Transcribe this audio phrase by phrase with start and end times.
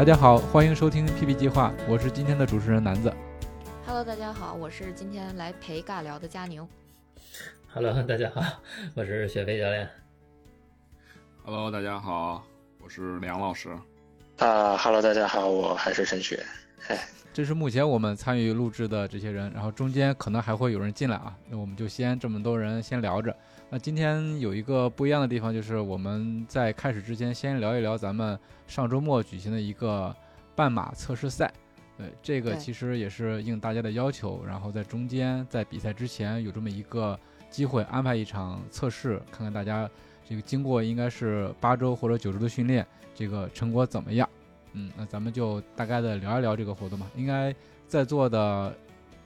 [0.00, 3.12] 大家好，欢迎收听 PP 计划，我是今天的主持人南子。
[3.84, 6.66] Hello，大家好，我是今天来陪尬聊的佳宁。
[7.68, 8.40] Hello，大家好，
[8.96, 9.86] 我是雪飞教练。
[11.44, 12.42] Hello，大家好，
[12.82, 13.68] 我是梁老师。
[14.38, 16.42] 啊，Hello，大家好，我还是陈雪。
[16.88, 16.98] 哎，
[17.34, 23.36] 这是目前我们参与录制的这些人，然后中间可能还会有人进来啊，那我们就先这么多人先聊着。
[23.72, 28.36] 那今天有一个不一样的地方，就是我们在开始之前先聊一聊咱们
[28.66, 30.14] 上周末举行的一个
[30.56, 31.52] 半马测试赛。
[31.96, 37.16] 对，这个其实也是应大家的要求，然后在中间在比赛之前有这么一个
[37.48, 39.88] 机会安排一场测试，看看大家
[40.28, 44.28] 这个经过应该是八周或者九周的训练，这个成果怎么样？
[44.72, 47.06] 嗯，那咱们就大概的聊一聊这个活动吧。
[47.14, 47.54] 应该
[47.86, 48.74] 在座的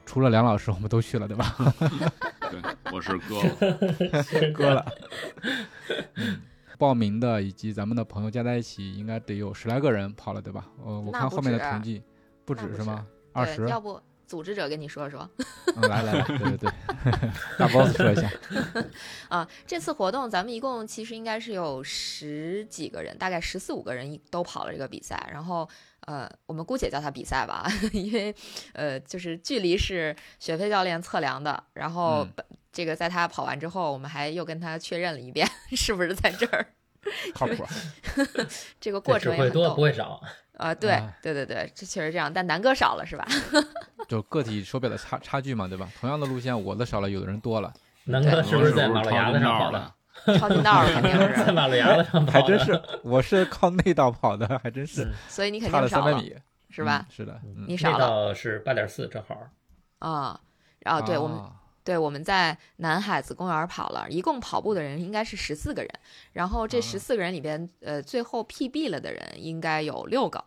[0.06, 1.56] 除了梁老师，我们都去了，对吧？
[2.50, 2.60] 对
[2.92, 4.84] 我是哥 了，割了。
[6.76, 10.66] 报名的以及咱们的朋友加在一起，应该得有十来个人跑了，对吧？
[10.84, 12.02] 呃，我看后面的统计
[12.44, 13.06] 不止是吗？
[13.32, 13.66] 二十？
[13.68, 15.28] 要不组织者跟你说说？
[15.82, 16.70] 来来来，对对对，
[17.58, 18.30] 大 boss 说一下。
[19.28, 25.68] 啊，这次活动咱们一共其实应该是有十几个人，大概十四五个人都跑了这个比赛，然后。
[26.06, 28.34] 呃，我们姑且叫它比赛吧， 因为，
[28.74, 32.28] 呃，就是距离是雪飞教练测量的，然后
[32.70, 36.66] 这个在他跑完之后，我们还又跟他确认了一遍，是不是在这儿？
[37.32, 37.64] 靠谱。
[38.78, 40.20] 这个过程也会多不会少
[40.56, 40.74] 啊？
[40.74, 43.26] 对对对对，这确实这样，但南哥少了是吧？
[44.08, 45.88] 就个体手表的差差距嘛，对吧？
[45.98, 47.72] 同样的路线，我的少了，有的人多了。
[48.04, 49.94] 南哥是不是在马路牙子上跑的？
[50.38, 55.10] 超近道肯定是 在马路牙子上跑，还真是，我是靠内道跑的，还真是。
[55.28, 56.34] 所以你肯定差了三百米，
[56.70, 57.06] 是吧？
[57.10, 59.36] 是的，你少了是八点四，正好。
[59.98, 60.38] 啊，
[60.80, 61.40] 然后对我们，
[61.82, 65.90] 对我们在南海子公园跑了一共跑步的人应该是十四个人，
[66.32, 70.44] 然后这十四个人里边，呃，最后 PB 了的人应该有六个，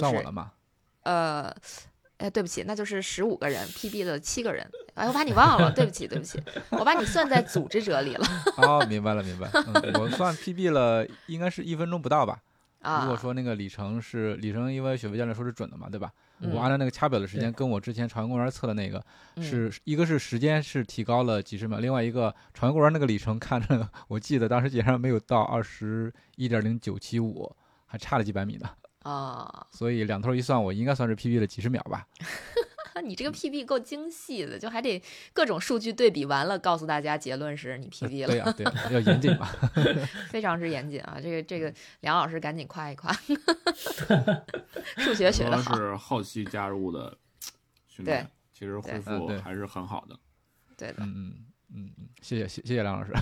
[0.00, 0.52] 算我了吗？
[1.02, 1.54] 呃。
[2.18, 4.64] 哎，对不起，那就是十五个人，PB 了七个人。
[4.94, 8.24] 哎，我把你忘了，对不起，对不起，我把你算在组织者里了。
[8.58, 9.50] 哦，明白了，明白。
[9.98, 12.40] 我算 PB 了，应该是一分钟不到吧？
[12.82, 16.12] 啊，如果说那个里程是里程，因为雪飞教练说是准的嘛，对吧？
[16.52, 19.04] 我按照那个掐表的时间，跟我之前朝阳公园测的那个
[19.40, 27.52] 是一个是时间是提高了几十秒，另外一个朝阳公园那个里程看着，我记得当时竟然没有到二十一点零九七五，
[27.84, 28.70] 还差了几百米呢。
[29.02, 32.06] 啊，所以两头一算，我应该算是 PB 了几十秒吧。
[33.04, 35.02] 你这个 PB 够精细的，就还得
[35.32, 38.28] 各种数据对比完了，告诉大家结论是你 PB 了。
[38.28, 39.48] 对呀，对，要严谨嘛，
[40.28, 41.18] 非常之严谨啊。
[41.20, 43.10] 这个这个，梁老师赶紧夸一夸，
[44.98, 45.74] 数学学的好。
[45.74, 47.16] 是后期加入的
[47.88, 50.16] 训练，其实恢复还是很好的。
[50.76, 51.34] 对的，嗯嗯
[51.74, 53.12] 嗯嗯，谢谢谢谢谢梁老师，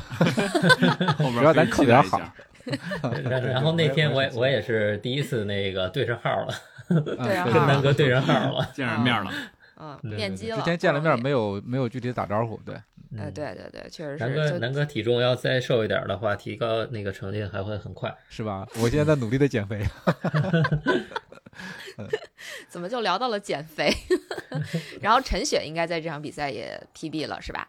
[1.16, 2.20] 后边要咱考点好。
[3.42, 6.54] 然后那天我也我也是第一次那个对上号了，
[6.88, 9.30] 跟南哥 对上号了，见上面了，
[9.76, 10.56] 嗯，面基了。
[10.56, 12.74] 之前见了面没有没有具体打招呼，对，
[13.18, 14.24] 哎，对对对，确实是。
[14.24, 18.66] 南哥南哥体重要再瘦一点的话，提高那个成绩还会很快，是吧？
[18.82, 19.84] 我现在在努力的减肥。
[22.68, 23.92] 怎么就聊到了减肥？
[25.00, 27.66] 然后陈雪应该在这场比赛也 PB 了，是吧？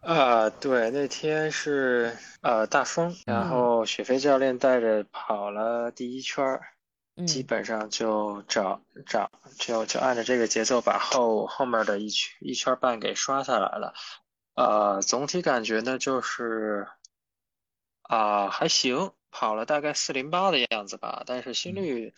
[0.00, 6.62] 啊，对，那天是呃大风，然后雪飞教练带着跑了第一圈儿，
[7.26, 13.92] 基本上就找找就就按照这个节奏把后后面的一圈一圈半给刷下来了，
[14.54, 16.86] 呃，总体感觉呢就是
[18.02, 22.14] 啊还行，跑了大概四零八的样子吧，但是心率。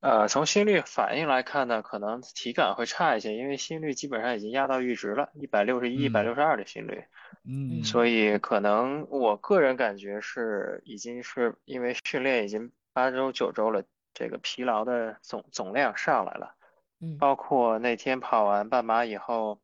[0.00, 7.02] 呃，从心率反应来看呢，可能体感会差一些，因为心率基本上已经压到阈值了，一百六十一、一百六十二的心率。
[7.44, 13.82] 嗯，所以可能我个人感觉是已经是因为训练已经八周九周了，
[14.14, 16.54] 这个疲劳的总总量上来了。
[17.00, 19.60] 嗯，包括那天跑完半马以后，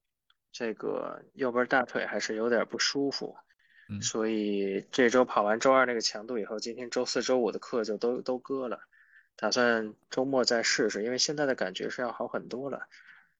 [0.50, 3.36] 这个右边大腿还是有点不舒服。
[3.88, 8.80] 嗯，所以这周跑完周二那个强度以后，今天周四周五的课就都都搁了。
[9.36, 12.88] 打算周末再试试，因为现在的感觉是要好很多了，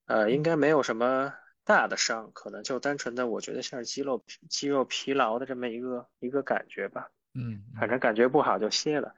[0.06, 7.10] 呃，应该没有什么大的伤，可能就单纯的我觉得像是肌肉肌肉疲劳的这么一个一个感觉吧。
[7.34, 9.14] 嗯，反正感觉不好就歇了。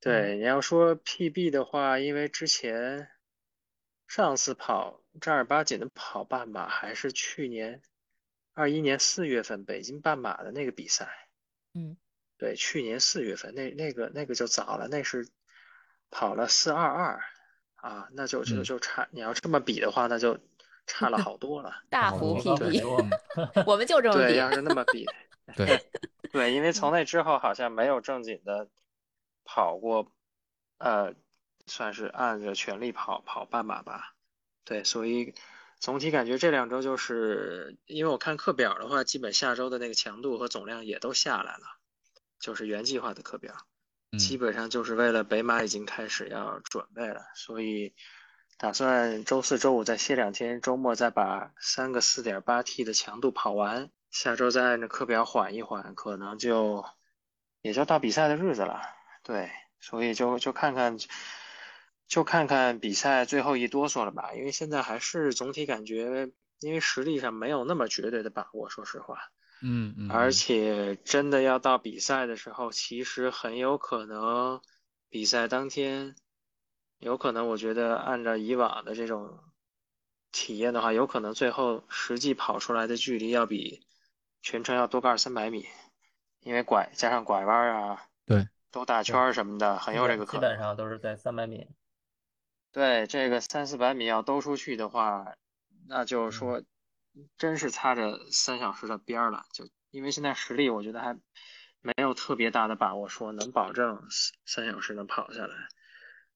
[0.00, 3.08] 对，你要说 PB 的话，因为之前
[4.06, 7.80] 上次跑正儿八经的跑半马还是去年
[8.52, 11.08] 二一年四月份北京半马的那个比赛。
[11.74, 11.96] 嗯，
[12.36, 15.28] 对，去年四月份那那个那个就早了，那是
[16.12, 17.24] 跑了四二二
[17.74, 19.08] 啊，那就就就差。
[19.10, 20.38] 你要这么比的话，那就
[20.86, 23.10] 差了好多了， 大幅 PB。
[23.66, 24.20] 我们就这么比。
[24.20, 25.04] 对，要是那么比，
[25.56, 25.84] 对
[26.30, 28.68] 对，因为从那之后好像没有正经的。
[29.44, 30.06] 跑过，
[30.78, 31.14] 呃，
[31.66, 34.14] 算是按着全力跑跑半马吧，
[34.64, 35.34] 对，所以
[35.80, 41.64] 总体感觉这两周就是，因为我看课表的话，基本下周的那个强度和总量也都下来了，
[42.38, 43.52] 就是原计划的课表，
[44.18, 47.94] 基本上就是为了北马已经开始要准备了，所以
[48.58, 56.84] 打算周四周五再歇两天，周末再把三个四点八 T 的强度跑完，下周再按着课表缓一缓，可能就
[57.62, 58.82] 也就到比赛的日子了。
[59.22, 59.50] 对，
[59.80, 60.98] 所以就就看看，
[62.06, 64.34] 就看看比赛最后一哆嗦了吧。
[64.34, 66.30] 因为现在还是总体感觉，
[66.60, 69.30] 因为实力上没有那么绝对的把握，说实话。
[69.62, 70.10] 嗯嗯。
[70.10, 74.60] 而且真的要到比赛的时候，其实很有可能
[75.08, 76.14] 比赛当天，
[76.98, 79.38] 有可能我觉得按照以往的这种
[80.30, 83.86] 体验的话，有可能最后实际跑出来的距离要比
[84.42, 85.66] 全程要多个二三百米，
[86.40, 88.06] 因为拐加上拐弯啊。
[88.26, 88.48] 对。
[88.70, 90.40] 兜大圈什么的，很有这个可能。
[90.40, 91.68] 基本上都是在三百米。
[92.72, 95.34] 对，这个三四百米要兜出去的话，
[95.86, 96.62] 那就是说，
[97.38, 99.44] 真是擦着三小时的边儿了。
[99.52, 101.18] 就因为现在实力，我觉得还
[101.80, 104.02] 没有特别大的把握，说能保证
[104.44, 105.54] 三小时能跑下来。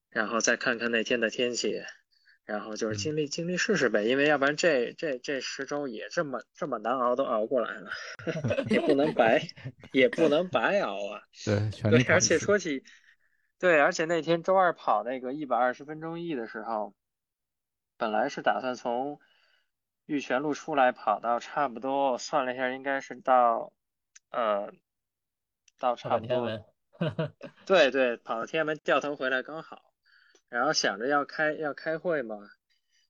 [0.09, 1.81] 然后再看看那天的天气。
[2.45, 7.91] 然后就是尽力尽力试试呗，因为要不然这这这十周也这么这么难熬都熬过来了，
[8.71, 9.45] 也不能白
[9.91, 11.21] 也不能白熬啊。
[11.43, 12.85] 对，对，而且说起，
[13.59, 16.95] 对，而且那天周二跑那个一百二十分钟 E 的时候，
[17.97, 19.19] 本来是打算从
[20.07, 23.71] 玉泉路出来跑到差不多，我算了一下，应该是到
[24.31, 24.71] 呃
[25.77, 26.65] 到差不多，
[27.67, 29.83] 对对，跑到天安门掉头回来刚好。
[30.49, 32.37] 然后想着要开要开会嘛，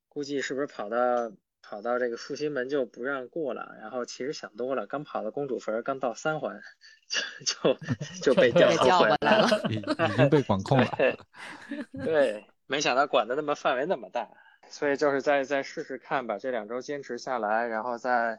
[0.08, 1.30] 估计是不是跑到
[1.62, 3.76] 跑到这个复兴门就不让过了？
[3.80, 6.60] 然后其实想多了，刚跑到公主坟，刚到三环，
[7.44, 7.78] 就就
[8.22, 10.90] 就被调回来了，已已经被管控了。
[12.04, 14.28] 对，没想到管的那么范围那么大，
[14.70, 18.38] 所以就是再再试试看吧，这两周坚持下来，然后再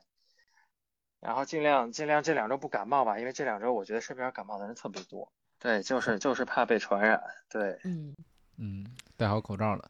[1.20, 5.32] 然后尽量尽量这两周不感冒吧，因为这两周我觉得身边感冒的人特别多。
[5.60, 7.22] 对，就是就是怕被传染。
[7.50, 8.16] 对，嗯。
[8.62, 8.86] 嗯，
[9.16, 9.90] 戴好口罩了。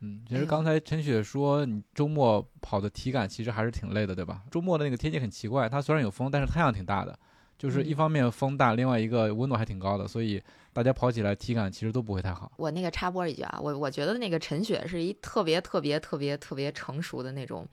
[0.00, 4.42] 嗯，其实刚才陈雪说你周末跑的体感其实还是挺累的，对吧？
[4.50, 7.16] 周末的那个天气很奇怪，它虽然有风，但是太阳挺大的，
[7.60, 10.42] 就是一方面风大，另外一个温度还挺高的，所以
[10.72, 12.50] 大家跑起来体感其实都不会太好。
[12.56, 17.68] 我那个插播一句啊，我我觉得那个陈雪是一特别特别特别特别成熟的那种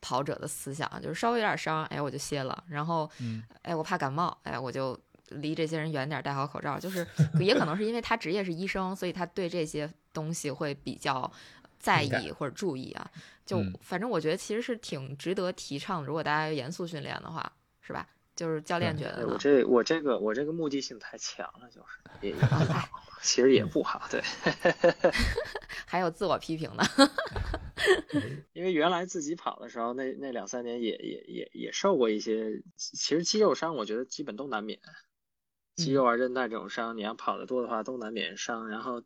[0.00, 3.10] 跑者的思想，就是稍微有点伤，哎，我就歇了，然后，
[3.62, 4.98] 哎，我怕感冒，哎，我就。
[5.34, 6.76] 离这些人远点，戴好口罩。
[6.76, 7.06] 就是
[7.38, 11.30] 也可能是因为他职业是医生，所以他对这些东西会比较
[11.78, 13.08] 在意或者注意啊。
[13.46, 16.08] 就反正我觉得其实是挺值得提倡的。
[16.08, 18.08] 如果大家严肃训练的话，是吧？
[18.40, 22.88] 就是教练觉得我这我这个我这个目的性太强了，就是也也好
[23.20, 24.08] 其实也不好。
[24.10, 24.22] 对，
[25.86, 26.82] 还有自我批评呢。
[28.54, 34.80] 因为原来自己跑的时候，那那两三年也也也也受过一些，其实肌肉伤，我觉得基本都难免。
[35.76, 38.68] 肌肉啊、韧带这种伤，你要跑得多的话，都难免伤。
[38.68, 39.02] 然后，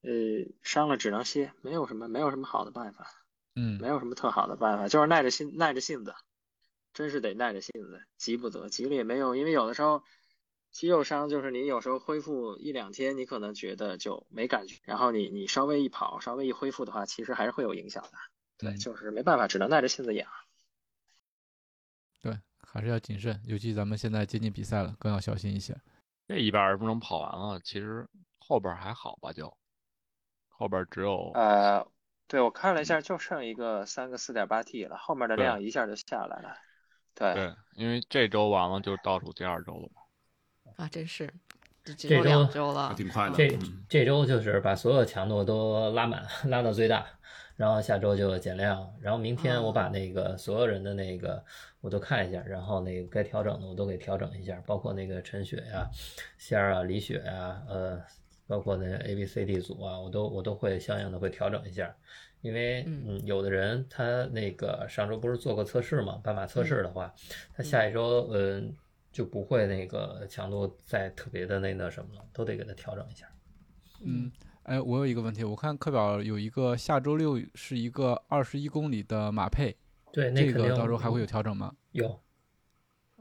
[0.00, 0.10] 呃，
[0.62, 3.10] 伤了只能歇，没有什么，没有什么好的办法。
[3.56, 6.14] 嗯，没有什么特好的办法，就是耐着性，耐着性子，
[6.94, 9.36] 真是得耐着性子，急不得，急了也没用。
[9.36, 10.02] 因为有的时候，
[10.70, 18.10] 肌肉伤就是你有时候恢复一两天，你可能觉得就没感觉，然后你你稍微一跑，稍微一恢复的话，其实还是会有影响的。
[18.56, 20.30] 对，就是没办法，只能耐着性子养。
[22.22, 25.76] 对，还是要谨慎，尤其咱们现在接近比赛了，更要小心一些。
[26.26, 28.08] 这一百二十分钟跑完了，其实
[28.38, 29.32] 后边还好吧？
[29.32, 29.54] 就
[30.48, 31.86] 后边只有呃，
[32.28, 36.56] 对我看了一下，就剩一个三个四点八 T 了，后面的量一下就下来了。
[37.14, 40.02] 对对，因为这周完了就倒数第二周了嘛。
[40.76, 41.32] 啊，真是
[41.84, 43.36] 这周两周了，挺快的。
[43.36, 47.06] 这这周就是把所有强度都拉满， 拉到最大。
[47.56, 51.44] 然后下周就减量，然后明天我把那个所有人的那个
[51.80, 55.88] 我都看一下，然后那个该调整的我都给调整一下，包括那个陈雪呀、
[56.36, 58.02] 仙儿啊、李雪呀、呃
[58.46, 61.94] 包括那 A、B、C、D 组啊，我都我都会相应的会调整一下，
[62.44, 67.10] 因为嗯，有的人他那个上周不是做过测试嘛，斑马测试的话，
[67.56, 68.70] 他下一周嗯
[69.10, 73.26] 就不会那个强度再特别的那那什么了，都得给他调整一下。
[74.02, 74.30] 嗯，
[74.64, 79.74] 哎，我有一个问题，我看课表有一个下周六是一个二十一公里的马配，
[80.12, 81.74] 对，这个到时候还会有调整吗？
[81.92, 82.20] 有。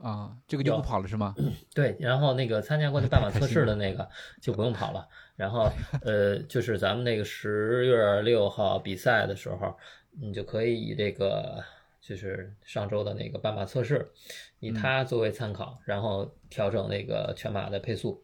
[0.04, 1.34] 啊，这个就不跑了是吗？
[1.74, 4.08] 对，然后那个参加过那半马测试的那个
[4.42, 5.08] 就不用跑了。
[5.36, 9.76] 然后呃，就是咱们那个十月六号比赛的时候，
[10.12, 11.64] 你就可以以这个
[12.02, 14.12] 就是上周的那个半马测试，
[14.60, 18.22] 以它作为参考，然后调整那个全马的配速。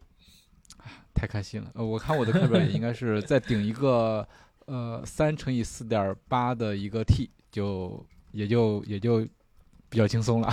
[1.15, 1.71] 太开心了！
[1.73, 4.27] 呃，我看我的课表也应该是再顶一个
[4.67, 9.27] 呃三乘以四点八的一个 T，就也就也就
[9.89, 10.47] 比较轻松了。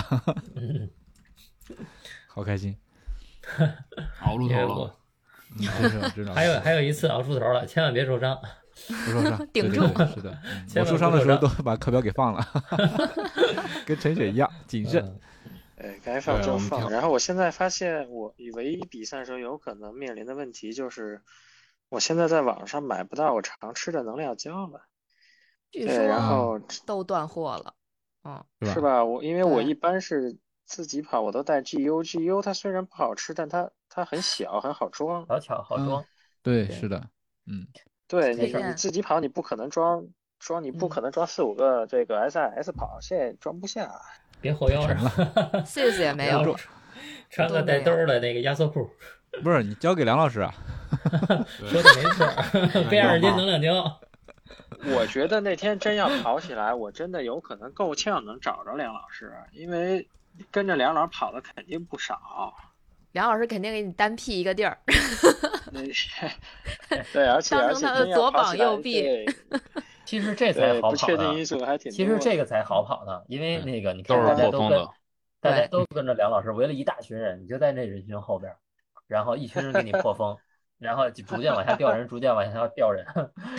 [2.27, 2.77] 好开心，
[4.23, 4.95] 熬出头了。
[6.35, 8.37] 还有还有一次熬出头了，千万别受伤，
[9.05, 9.81] 不受伤，顶住。
[10.13, 10.37] 是的，
[10.75, 12.45] 我受伤的时候都把课表给放了，
[13.85, 15.19] 跟陈雪一样谨慎。
[15.77, 16.91] 哎，该放就放。
[16.91, 21.21] 然后我现在发现，我唯一比赛时候有可能面临的问题就是，
[21.87, 24.81] 我现在在网上买不到我常吃的能量胶了。
[25.71, 27.73] 对，然后都断货了，
[28.25, 28.43] 嗯，
[28.73, 29.05] 是吧？
[29.05, 30.37] 我因为我一般是。
[30.67, 36.03] 自己跑我都带 GU，GU 它虽然不好吃，但它它很小，很好装，好巧，好装。
[36.43, 37.01] 对，是的，
[37.47, 37.65] 嗯，
[38.05, 40.05] 对你你自己跑你不可能装
[40.39, 43.89] 装，你不可能装四五个这个 SIS 跑现在装不下。
[44.41, 46.53] 别后腰了 s i 也 没有，
[47.29, 48.89] 穿个带兜的那个压缩裤。
[49.41, 50.53] 不是你交给梁老师啊？
[51.47, 53.99] 说的没错，背二斤能量胶。
[54.93, 60.05] 我觉得那天真要跑起来，我真的有可能够呛能找着梁老师，因为。
[60.51, 62.53] 跟着梁老师跑的肯定不少，
[63.11, 64.77] 梁老师肯定给你单辟一个地儿。
[67.13, 69.25] 对，而且而且他的左膀右臂。
[70.05, 70.91] 其实这才好跑。
[70.91, 71.91] 不确定因素还挺。
[71.91, 74.87] 其实这个才好跑呢，因为那个你看大家都跟
[75.41, 78.53] 大家都跟着梁老师，围了一大群人，你就在那人群后边，
[79.07, 80.37] 然后一群人给你破风，
[80.79, 83.05] 然后逐渐往下掉人，逐渐往下掉人，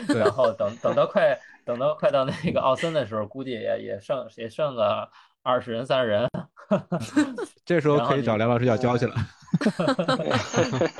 [0.08, 5.11] 然后等等到快等到快到那个奥森的时候，估计也也剩也剩个
[5.42, 6.26] 二十人三十人。
[7.64, 9.14] 这时候可以找梁老师要交去了。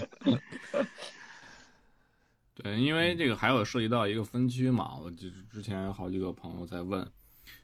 [2.55, 7.09] 对，因为这个还有涉及到一个分区嘛，我就之前好几个朋友在问，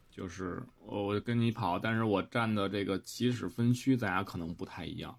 [0.08, 5.18] 就是我跟你跑，但是我站的这个起始分区，咱俩可能不太一样。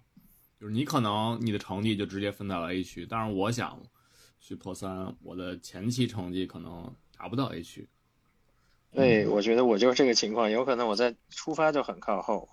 [0.58, 3.78] 就是你可能你的成绩就直接分到了 A 区，但是我想
[4.40, 7.86] 去破三，我的前期成绩可能达不到 A 区。
[8.92, 12.48] 对，我觉得我就是这个情况，有可能我在出发就很靠后。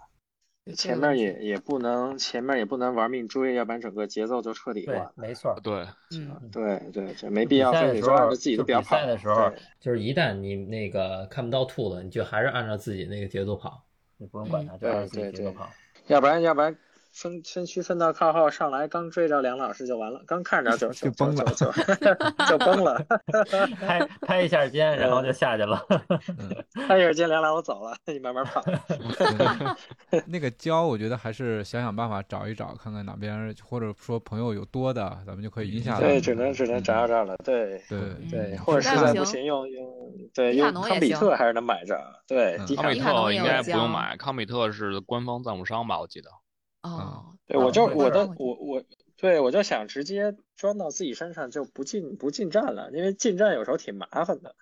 [0.76, 5.12] 前面也也不能，前面也不能玩命追，要不然整个节奏就彻底乱。
[5.16, 8.96] 没错，对，嗯，对对，这没必要非得说按照自己的表跑。
[8.96, 13.84] 比赛的时候，就是一旦你那个看不到兔子，你就还是按照自己那个节奏跑，
[14.18, 15.70] 你不用管它，就按照自己节奏跑。
[16.08, 16.74] 要不然，要不然。
[17.14, 21.72] 分分区分到靠后，上来刚追着梁老师就完了，刚看着就就崩了，就
[22.48, 23.06] 就崩了
[23.80, 25.80] 拍拍一下肩，然后就下去了，
[26.88, 28.64] 拍一下肩，梁老师走了，你慢慢跑。
[30.26, 36.00] 那个胶，我觉得还是想想办法找一找，看看哪边或者说朋友有多的，咱们就可以赢下来。
[36.00, 38.00] 对，只能只能找找了，对对
[38.32, 41.96] 对，或者实在不行用用对用康比特还是能买着，
[42.28, 46.30] 对，康比特应该不用买，康比特是官方赞助商吧，我记得。
[46.84, 48.84] 哦，对，我就我的我我，
[49.16, 54.56] 对我就想直接装到自己身上，就不进不进站了，因为进站有时候挺麻烦的。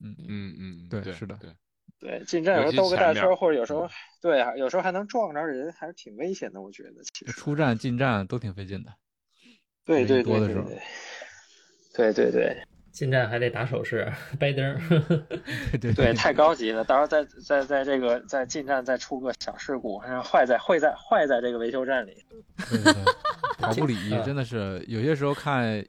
[0.00, 1.54] 嗯嗯嗯，对，是的，对
[2.00, 3.88] 对，进站有时候兜个大圈，或者有时候
[4.20, 6.60] 对啊，有时候还能撞着人，还是挺危险的。
[6.60, 8.94] 我觉得其实出站进站都挺费劲的。
[9.84, 10.82] 对对对对对，
[11.94, 12.66] 对对对。
[12.92, 14.78] 进站还得打手势、 掰灯，
[15.72, 16.84] 对对对，太高级了。
[16.84, 22.24] 到时候再再在这个在进站再出个小事故，然后坏在坏在坏在这个维修站里。
[23.58, 25.84] 跑步礼仪真的是有些时候看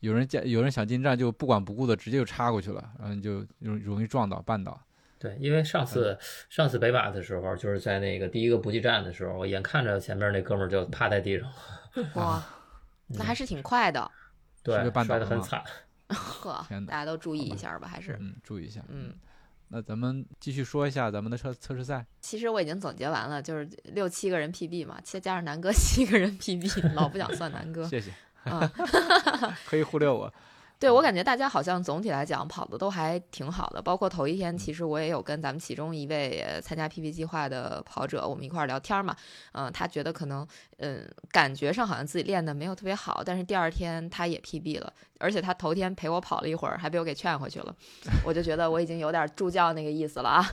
[0.00, 4.78] 有人进有人想进站就不管不顾的直接就插过去了，然后就容容易撞到绊倒。
[5.18, 6.16] 对，因为上次
[6.50, 11.50] 上次北马的时候，就是在那个第一个补给站的时候，我眼看着前面那哥们儿就趴在地上。
[12.14, 12.44] 哇，
[13.08, 14.10] 那还是挺快的。
[14.62, 15.62] 对，摔得很惨。
[16.14, 18.82] 呵，大家都注意一下吧，还是嗯，注意一下。
[18.88, 19.14] 嗯，
[19.68, 22.04] 那咱们继续说一下咱们的测测试赛。
[22.20, 27.86] 其实我已经总结完了，就是六七个人 PB 嘛，再加上南哥 七个人 PB，老不想算南哥。
[27.88, 28.12] 谢谢
[28.44, 28.70] 啊，
[29.66, 30.32] 可以忽略我。
[30.84, 39.16] 对我感觉大家好像总体来讲跑的都还挺好的，包括头一天，其实我也有跟咱们其中一位参加 PP 计划的跑者，我们一块儿聊天嘛，
[39.52, 47.74] 嗯，他觉得可能，嗯，感觉上好像自己练的没有特别好，但是第二天他也 PB 了，而且他头天陪我跑了一会儿，还被我给劝回去了，
[48.22, 50.44] 我就觉得我已经有点助教那个意思了啊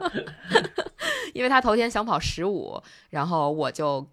[1.32, 2.78] 因为他头天想跑十五，
[3.08, 4.06] 然后我就。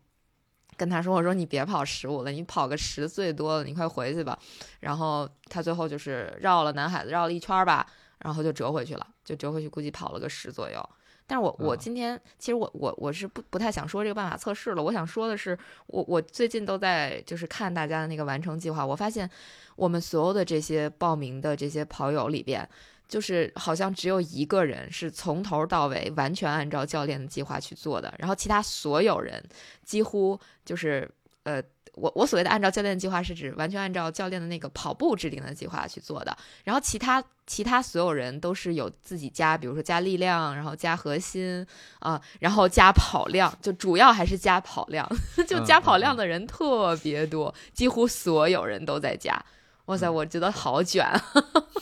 [0.77, 4.37] 跟他说：“我说你别跑十五了，你跑个十最多了，你快回去吧。”
[4.79, 7.85] 然后他最后就是绕了南海子绕了一圈吧，
[8.19, 10.89] 然后就折回去了，就折回去，估计跑了个十左右。
[11.25, 15.57] 但是我我今天其实我我我是不不太想说这个办法测试了，我想说的是，
[15.87, 19.29] 我我最近都在就是看大家的那个完成计划，我发现
[19.75, 22.69] 我们所有的这些报名的这些跑友里边。
[23.07, 29.43] 就是好像只有一个人是从头到尾完全按照教练的计划去做的，然后其他所有人
[29.83, 31.09] 几乎就是
[31.43, 41.65] 呃，我我所谓的按照教练的计划是指完全按照教练的那个跑步制定的计划去做的，然后其他其他所有人都是有自己加，比如说加力量，然后加核心
[41.99, 45.09] 啊，然后加跑量，就主要还是加跑量，
[45.47, 49.41] 就加跑量的人特别多，几乎所有人都在加。
[49.87, 51.05] 哇塞，我觉得好卷。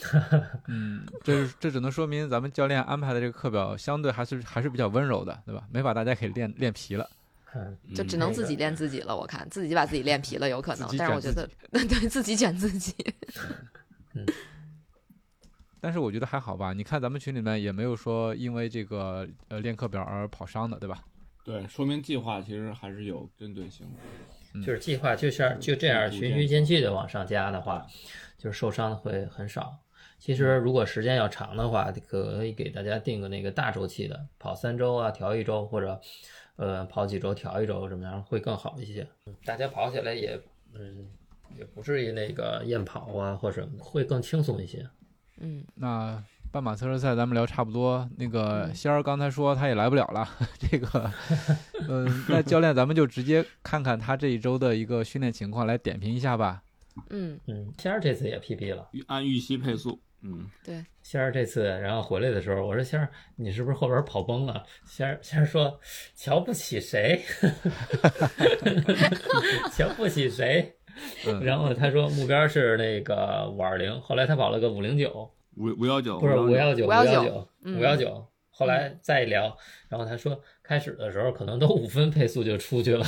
[0.68, 5.64] 嗯，这这只能说明咱们教练安排的这个课表相对还是还是比较温柔的，对吧？
[5.70, 7.08] 没把大家给练练皮了，
[7.94, 9.16] 就只能自己练自己了。
[9.16, 10.88] 我看自己把自己练皮了，有可能。
[10.96, 12.94] 但是我觉得， 对自己卷自己。
[14.14, 14.26] 嗯。
[15.78, 16.72] 但是我觉得还好吧？
[16.72, 21.02] 你看咱们群里面也没有说因为这个呃练课表而跑伤的，对吧？
[21.44, 23.98] 对，说明计划其实还是有针对性的。
[24.64, 27.86] 就是计划就像就这样循序渐进的往上加的话，
[28.38, 29.78] 就是受伤的会很少。
[30.18, 36.00] 其实如果时间要长的话，可以给大家定个那个大周期的，跑三周啊，调一周，或者
[36.56, 39.06] 呃跑几周调一周，怎么样会更好一些？
[39.44, 40.40] 大家跑起来也
[40.74, 41.06] 嗯
[41.56, 44.86] 也不至于那个厌跑啊，或者会更轻松一些。
[45.38, 46.22] 嗯，那。
[46.56, 50.26] 半马测试赛咱们聊差不多，那个仙儿刚才说他也来不了了，
[50.58, 51.12] 这个，
[51.86, 56.62] 嗯，那教练咱们就直接看看他这一周的一个训练情况来点评一下吧。
[57.10, 60.00] 嗯嗯，仙儿这次也 PB 了，按预期配速。
[60.22, 64.64] 嗯，对，仙儿这次然后回来的时候，我说仙儿你是不是后边跑崩了？
[64.86, 65.78] 仙儿仙儿说
[66.14, 67.20] 瞧不起谁？
[69.76, 70.74] 瞧不起谁？
[71.42, 75.30] 然后他说目标是那个五二零，后来他跑了个五零九。
[75.56, 79.56] 五五幺九不是五幺九五幺九五幺九，后来再聊，
[79.88, 83.04] 然后他说开始的时候可能都五分配速就出去了，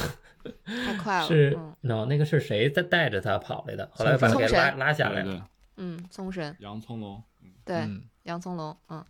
[0.64, 1.26] 太快了。
[1.28, 3.88] 是喏，那个是谁在带着他跑来的？
[3.92, 5.48] 后来把他给拉拉下来了。
[5.76, 6.56] 嗯，聪神。
[6.60, 7.22] 杨聪龙。
[7.64, 7.86] 对，
[8.24, 8.76] 杨聪龙。
[8.88, 9.04] 嗯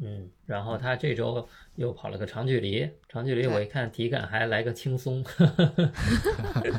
[0.00, 5.24] 嗯，然后他这周又跑了个长距离，长距离我一看体感还来个轻松，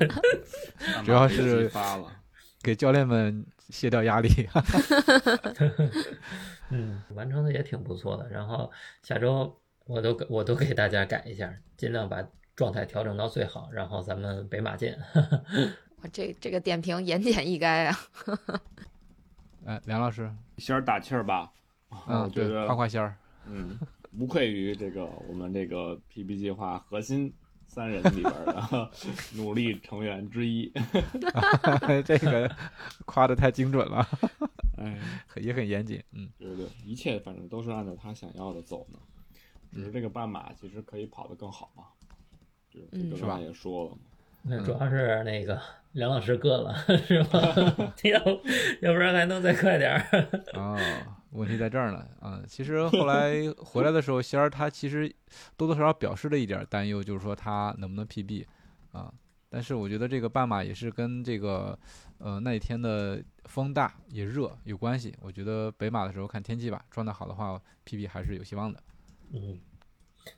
[1.06, 2.08] 主要是发了。
[2.66, 4.30] 给教练们卸掉压力，
[6.72, 8.28] 嗯，完成的也挺不错的。
[8.28, 8.72] 然后
[9.04, 13.70] 下周我都我都给大家改一下，尽量把状态调整到最好。
[13.72, 14.98] 然后咱们北马见。
[16.02, 17.96] 我这这个点评言简意赅啊。
[19.66, 21.52] 哎，梁老师，仙儿打气儿吧。
[22.08, 23.16] 嗯，对，夸夸仙儿。
[23.46, 23.78] 嗯，
[24.18, 27.32] 无愧于这个我们这个 PB 计划核心。
[27.76, 28.90] 三人里边的
[29.36, 30.72] 努力成员之一，
[32.06, 32.50] 这个
[33.04, 34.08] 夸的太精准了，
[34.78, 34.98] 哎，
[35.36, 39.00] 也很严谨，嗯，对对，一切反正都是按照他想要的走呢，
[39.74, 41.84] 只是这个半马其实可以跑得更好嘛，
[42.72, 42.88] 就是
[43.22, 43.98] 刚才也说了嘛，
[44.44, 45.62] 那主要是那个
[45.92, 46.74] 梁老师硌了，
[47.06, 47.40] 是吧？
[48.06, 48.20] 要
[48.82, 50.80] 要不然还能再快点儿哦。
[51.32, 52.42] 问题在这儿呢啊！
[52.48, 55.14] 其实后 来回来的时候，仙儿他其实
[55.58, 58.46] 多多少少表示了一点担忧，就是说他能不能 PB
[58.92, 59.14] 啊？
[59.50, 61.78] 但是我觉得这个半马也是跟这个
[62.18, 65.14] 呃那一天的风大也热有关系。
[65.22, 68.82] 我觉得北马的时候看天气吧，状态好的话，PB 还是有希望的。
[69.32, 69.60] 嗯，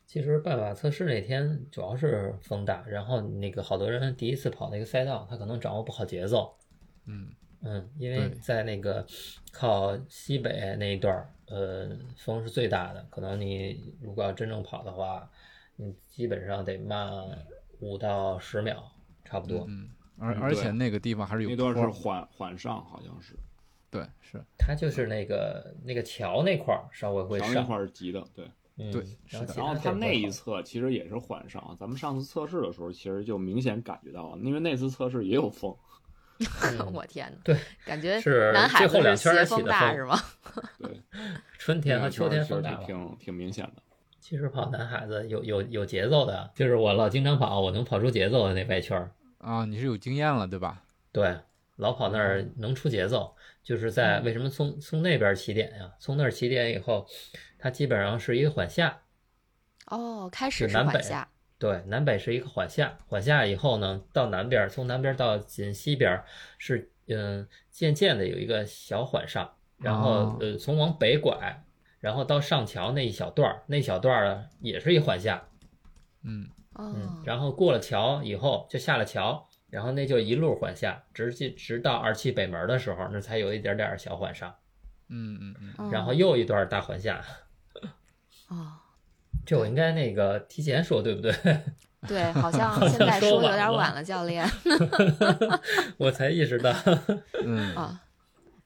[0.06, 6.56] 其实半马测试那天主要是风大，然后那个好多人第一次跑那个赛道，他可能掌握不好节奏。
[7.06, 7.30] 嗯。
[7.62, 9.06] 嗯，因为在那个
[9.52, 13.06] 靠西北那一段儿，呃，风是最大的。
[13.10, 15.30] 可能你如果要真正跑的话，
[15.76, 17.12] 你基本上得慢
[17.80, 18.92] 五到十秒，
[19.26, 19.66] 差不多。
[19.68, 19.90] 嗯，
[20.20, 23.36] 而而且那个地方还是有那段是缓缓上，好像是。
[23.90, 24.40] 对，是。
[24.58, 27.54] 它就是那个那个桥那块儿稍微会上。
[27.54, 28.46] 那块儿是急的，对。
[28.92, 29.54] 对，是的。
[29.56, 35.76] 然后它那一侧其实也是缓上，咱们上次测试的时候其实就明显感觉到了，因为那次测试也有风。
[36.94, 37.38] 我天呐！
[37.44, 40.18] 对，感觉是南海最后两圈风大是吗？
[40.80, 41.02] 对，
[41.58, 43.82] 春天和秋天风大挺挺明显的。
[44.20, 49.66] 其实跑男孩子有有有节奏的，就是我老经常跑，我能跑出节奏的那外圈啊。
[49.66, 50.84] 你是有经验了对吧？
[51.12, 51.38] 对，
[51.78, 53.36] 老跑那儿能出节奏。
[53.64, 55.92] 就是在为什么从从那边起点呀？
[56.00, 57.06] 从那儿起点以后，
[57.60, 59.02] 它基本上是一个缓下。
[59.88, 61.28] 哦，开始是缓下。
[61.60, 66.24] 对，南北是一个缓下，缓下以后呢，到南边，从南边到紧西边
[66.60, 71.64] 是嗯，渐渐的有一个小缓上，然后呃，从往北拐，
[72.00, 75.48] 然后到上桥那一小段儿，那小段儿呢也是一缓下。
[76.22, 84.54] 嗯嗯，然后过了桥以后就下了桥，然后那就一路缓下，直接直到二七北门的时候，那才有一点点小缓上。
[85.10, 87.24] 嗯嗯嗯，然后又一段大缓下。
[88.50, 88.87] 哦。
[89.48, 91.34] 这我应该那个提前说对不对？
[92.08, 94.46] 对， 好像现在说有点晚了，教练。
[95.98, 96.72] 我才意识到，
[97.44, 98.00] 嗯啊，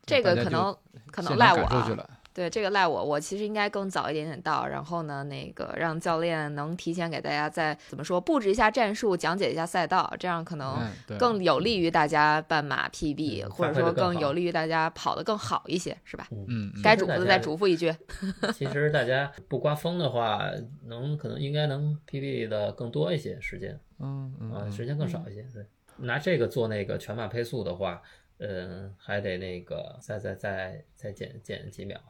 [0.06, 0.76] 这个可能
[1.12, 2.10] 可能赖我啊。
[2.34, 10.80] 对这个赖我，我其实应该更早一点点到，然后呢，那个让教练能提前给大家再怎么说布置一下战术，讲解一下赛道，这样可能
[11.20, 16.28] 更有利于大家半马 PB，或者说更有利于大家跑得更好一些，是吧？
[16.32, 17.94] 嗯，该嘱咐的再嘱咐一句。
[18.56, 20.50] 其实大家不刮风的话，
[20.86, 25.46] 能可能应该能 PB 的更多一些时间，嗯嗯，时间更少一些。
[25.54, 25.66] 对，
[25.98, 28.02] 拿这个做那个全马配速的话。
[28.44, 32.02] 嗯，还得那个再再再再减减几秒。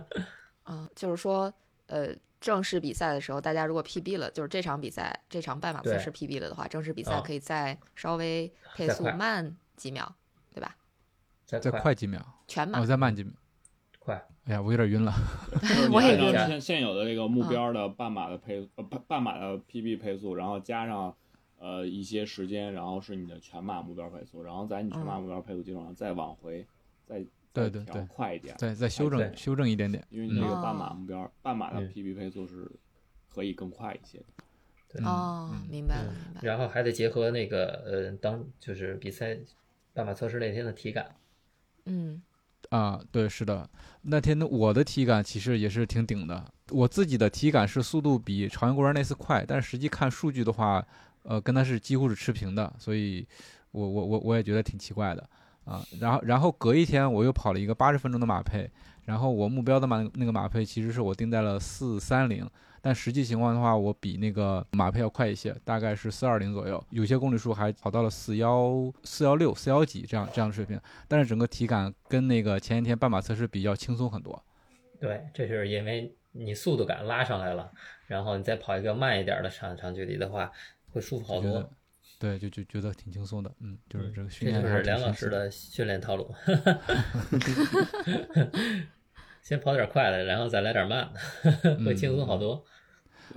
[0.64, 1.52] 啊，就是说，
[1.86, 10.10] 呃，正式比赛的时候，大家如果 PB 了，就是这场比赛这场半马测试 PB 了的话，正式比赛可以再稍微配速慢几秒，
[10.54, 10.74] 对吧？
[11.44, 13.34] 再快几秒，全马我再慢几秒，
[13.98, 14.26] 快。
[14.46, 15.12] 哎呀，我有点晕了。
[15.92, 16.32] 我也晕。
[16.32, 21.14] 现现有的这个目标的半马的配呃半半马的 PB 配速，然后加上。
[21.58, 26.66] 呃，一些时间，然后是你的全马目标配速，然后在你全马目标配速基础上再往回，
[27.06, 32.70] 再对对对快一点，再再修正修正一点点，因为你这个半马目标半马的 PB 配速是
[33.30, 35.04] 可以更快一些的。
[35.04, 36.40] 哦，明白了明白。
[36.42, 39.38] 然后还得结合那个呃，当就是比赛
[39.94, 41.16] 半马测试那天的体感。
[41.86, 42.22] 嗯，
[42.68, 43.68] 啊，对，是的，
[44.02, 50.86] 那天的我的体感其实也是挺顶的，我自己的体感是速度比朝阳公园那次快，但是实际看数据的话。
[51.28, 53.26] 呃，跟他是几乎是持平的，所以，
[53.72, 55.28] 我我我我也觉得挺奇怪的
[55.64, 55.84] 啊。
[56.00, 58.70] 然后然后隔一天我又跑了一个八十分钟的马配，
[59.06, 62.48] 然后我目标的马那个马配其实是我定在了四三零，
[62.80, 74.40] 但实际情况的话，我比那个马配要快一些，大概是四二零左右，有些公里数还跑到了四幺四幺六四幺几这样这样的水平，但是整个体感跟那个前一天半马测试比较轻松很多。
[75.00, 77.70] 对，这是因为你速度感拉上来了，
[78.06, 80.52] 然后你再跑一个慢一点的长长距离的话。
[80.96, 81.70] 会舒服好多，
[82.18, 86.34] 对，就就觉得挺轻松的，嗯，就是这个训练，这就是梁老师的训练套路
[89.44, 91.12] 先跑点快的，然后再来点慢
[91.62, 92.64] 的， 会轻松好多。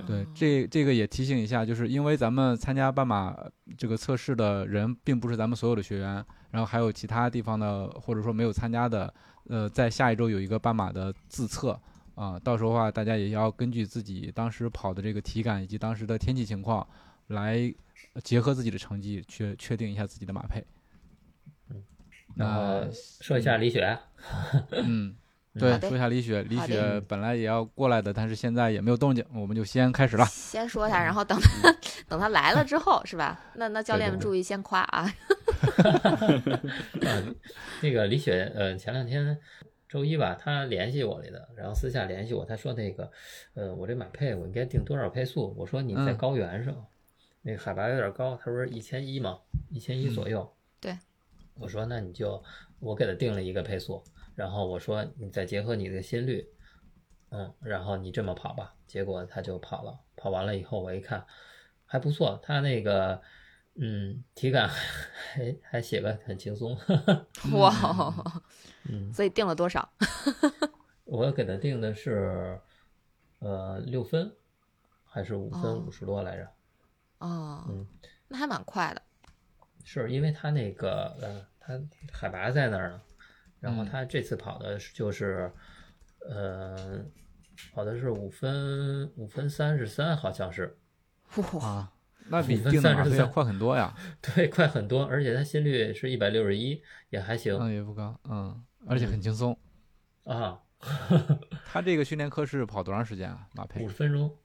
[0.07, 3.35] 对，这这个也提醒一下，就是因为咱们参加半马
[3.77, 9.13] 这个测试的人，并不是咱们所有的学员，然后还有其他地方的，或者说没有参加的，
[9.49, 11.77] 呃，在下一周有一个半马的自测。
[12.15, 16.85] 啊，到时候的话，大家也要根据自己当时跑的这个体感以及当时的天气情况。
[17.29, 17.73] 来
[18.23, 20.63] 结合自己的成绩，去确定一下自己的马配。
[21.69, 21.83] 嗯，
[22.35, 23.97] 那说一下李雪。
[24.71, 25.15] 嗯，
[25.57, 26.41] 对，说一下李雪。
[26.43, 30.25] 李雪本来也要过来的，但是现在也没有动静，我们就先开始了。
[30.29, 31.75] 先说一下，然后等他
[32.09, 33.39] 等他来了之后，是吧？
[33.55, 35.11] 那那教练们注意先夸啊。
[37.81, 39.37] 那个李雪，呃，前两天
[39.87, 43.11] 周一吧，他联系我来的，然后私下联系我，他说那个，
[43.53, 45.53] 呃，我这马配我应该定多少配速？
[45.57, 46.73] 我说你在高原上。
[47.41, 50.55] 那个海拔有点高，他说一千一嘛，一千一左右。
[50.79, 50.97] 对，
[51.55, 52.43] 我说那你就
[52.79, 54.03] 我给他定了一个配速，
[54.35, 56.47] 然后我说你再结合你的心率，
[57.29, 58.75] 嗯，然后你这么跑吧。
[58.85, 61.25] 结果他就跑了，跑完了以后我一看
[61.85, 63.21] 还不错，他那个
[63.75, 64.67] 嗯体感
[65.33, 66.77] 还还写的很轻松。
[67.53, 67.71] 哇，
[68.89, 69.89] 嗯，所以定了多少？
[71.05, 72.59] 我给他定的是
[73.39, 74.35] 呃六分
[75.05, 76.43] 还是五分五十多来着？
[76.43, 76.49] 哦，
[77.19, 77.85] 嗯，
[78.27, 79.01] 那还蛮快的，
[79.83, 81.79] 是因为他那个呃，他
[82.11, 83.01] 海拔在那儿呢，
[83.59, 85.51] 然后他这次跑的就是，
[86.29, 87.03] 呃，
[87.73, 90.77] 跑的是五分五分三十三，好像是，
[91.59, 91.91] 哇，
[92.29, 99.57] 那比定的马要快很多呀， 对，快很多，而且他心率是一百六十一，也还行，嗯，也不高，嗯，而且很轻松，
[100.23, 100.61] 啊，
[101.65, 103.47] 他这个训练课是跑多长时间啊？
[103.55, 104.37] 马配 五十分钟，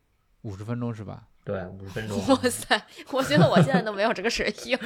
[0.43, 1.29] 五十分钟是吧？
[1.45, 2.19] 对，五十分钟。
[2.29, 4.79] 哇塞，我觉得我现在都没有这个水平。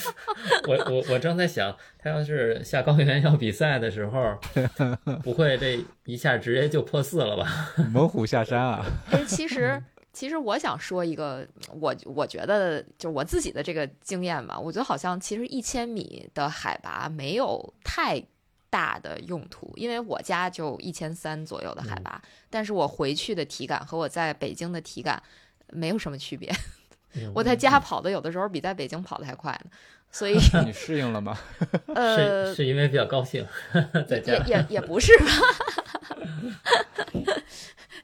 [0.68, 4.38] 我我我正在想，他要是下高原要比赛的时候，
[5.22, 7.72] 不会这一下直接就破四了吧？
[7.90, 8.84] 猛虎下山啊！
[9.10, 11.48] 哎，其实其实我想说一个，
[11.80, 18.22] 我我觉得就我自己的这个经验吧，我觉得好像其实一千米的海拔没有太
[18.68, 22.20] 大的用途，因为我家就一千三左右的海拔，
[22.50, 25.22] 但是我回去的体感和我在北京的体感
[25.72, 26.52] 没有什么区别。
[27.34, 29.70] 我在家跑的有的时候比在北京跑的还快呢，
[30.10, 31.38] 所以 你适应了吗？
[31.94, 33.46] 呃，是是因为比较高兴，
[34.08, 35.26] 在家也也也不是吧，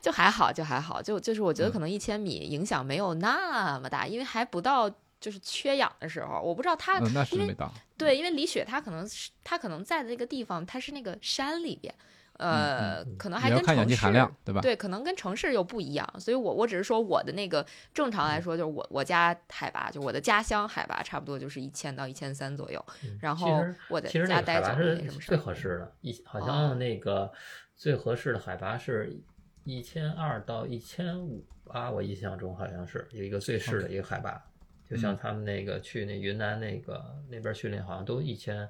[0.03, 6.41] 就还好，就还好，就就是我觉得可能一千米影响没有那么大，因为还不到就是缺氧的时候。
[6.43, 7.73] 我不知道他，那是没到。
[7.97, 11.95] 对，因为李雪她可能是他可能在的那个地方，他是那个山里边。
[12.39, 14.13] 呃，可能还跟城市
[14.45, 14.61] 对吧？
[14.61, 22.85] 对，可能跟城市又不一样，所以我我只是说我的那个正常来说，就是我我家海拔，就我的家乡海拔差不多就是一千到一千三左右。
[23.21, 27.33] 然后我的家待久是最合适的，一好像那个
[27.77, 29.21] 最合适的海拔是
[29.65, 34.41] 一千二到一千五吧，我印象中好像是有一个最适的一个海拔，
[34.89, 38.69] 就像他们那个去那云南那个那边训练，好像都一千。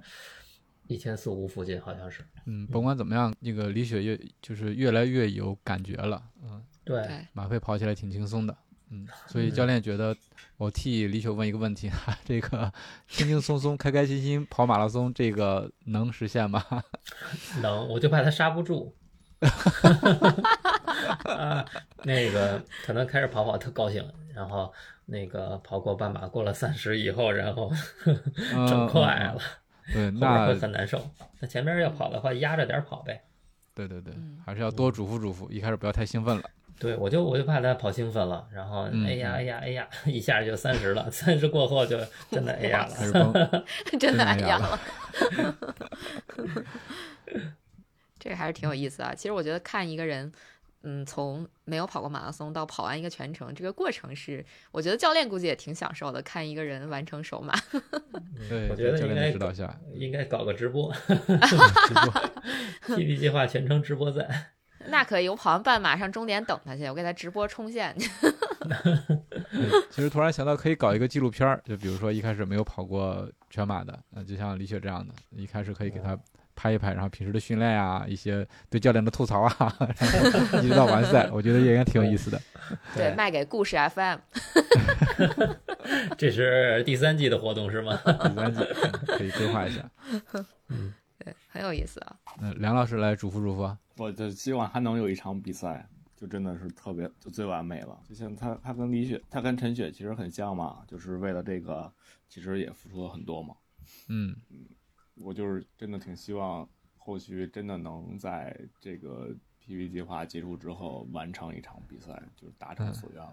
[0.89, 8.57] 一千四五附近好像是，嗯，甭管怎么样，那个李雪越就是越来越有感觉了，嗯，对，马飞跑起来挺轻松的，
[8.91, 10.17] 嗯， 所以教练觉得，
[10.57, 12.73] 我替李雪问一个问题哈，这个
[13.07, 16.65] 轻轻松松、开开心心跑马拉松，这个能实现吗？
[17.61, 18.97] 能，我就怕他刹不住，
[21.25, 21.65] 啊，
[22.05, 24.03] 那个可能开始跑跑特高兴，
[24.35, 24.73] 然后
[25.05, 27.71] 那个跑过半马过了三十以后，然后
[28.67, 29.39] 整快了。
[29.93, 31.01] 对，那会很难受。
[31.41, 33.23] 那前面要跑的话，压着点跑呗。
[33.75, 34.13] 对对对，
[34.45, 36.43] 还是要多嘱咐嘱咐，一开始不要太兴奋了。
[36.79, 41.99] 对，我就我就怕他跑兴奋了，然后哎呀哎呀哎呀， 一下就三十了，三十过后就
[42.31, 43.67] 真的哎呀了，
[43.99, 44.79] 真的哎呀了。
[48.19, 49.15] 这个还是挺有意思啊。
[49.15, 50.33] 其实我觉得看一个人。
[50.83, 57.53] 嗯，从没有跑过马拉松到跑完一个全程，这个过程是，我觉得教练估计也挺享受的，看一个人完成首马。
[58.49, 60.95] 对，我觉得应该指导下，应该搞个直播，
[62.87, 64.53] PB 计划全程直播赛。
[64.87, 68.09] 那可以，我跑完半马上终点等他去，我给他直播冲线去。
[69.91, 76.17] 其实突然想到，可以搞一个纪录片儿，就比如说一开始没有跑过全马的，那就像李雪这样的，一开始可以给他。
[76.59, 79.77] 拍一拍，然后平时的训练啊，一些对教练的吐槽啊，
[80.61, 82.41] 一直到完赛，我觉得也应该挺有意思的。
[82.97, 84.19] 对，卖给故事 FM。
[86.19, 87.97] 这是第三季的活动是吗？
[88.05, 88.61] 第三季
[89.07, 89.89] 可以规划一下。
[90.69, 90.93] 嗯，
[91.25, 92.17] 对，很有意思啊。
[92.41, 93.77] 嗯，梁老师来嘱咐嘱咐。
[93.97, 97.97] 我就希望还能有一场比赛，就真的是特别就最完美了。
[98.09, 101.93] 就像他，他跟李雪，他跟陈雪其实很像嘛，就是为了这个，
[102.29, 103.55] 其实也付出了很多嘛。
[104.09, 104.67] 嗯嗯。
[105.21, 113.33] 我就是真的挺希望后续真的能在这个 PV 计划结束之后完成一场比赛，就是达成所愿了。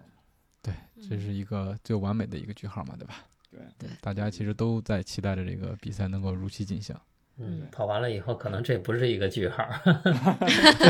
[0.62, 0.74] 对，
[1.08, 3.14] 这是一个最完美的一个句号嘛，对吧？
[3.50, 6.94] 对对，大家其实都在期待着这个比赛能够如期进行。
[7.38, 9.62] 嗯，跑完了以后，可能这不是一个句号，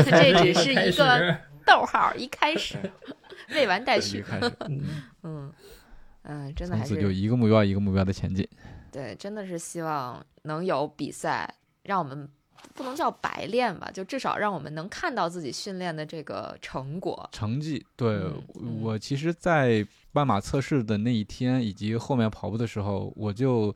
[0.05, 2.77] 这只是 一个逗号，一开始
[3.53, 4.23] 未完待续。
[5.21, 5.53] 嗯
[6.23, 8.47] 嗯，真的还是从此就一个目标一个目标的前进。
[8.91, 12.27] 对，真的是希望能有比赛，让我们
[12.73, 17.85] 不能叫白练吧，就至少让我们能看到自己训练的这个成果、成绩。
[17.95, 18.21] 对
[18.81, 23.73] 我，其实，在半马测试的那一天以及后面跑步的时候，我就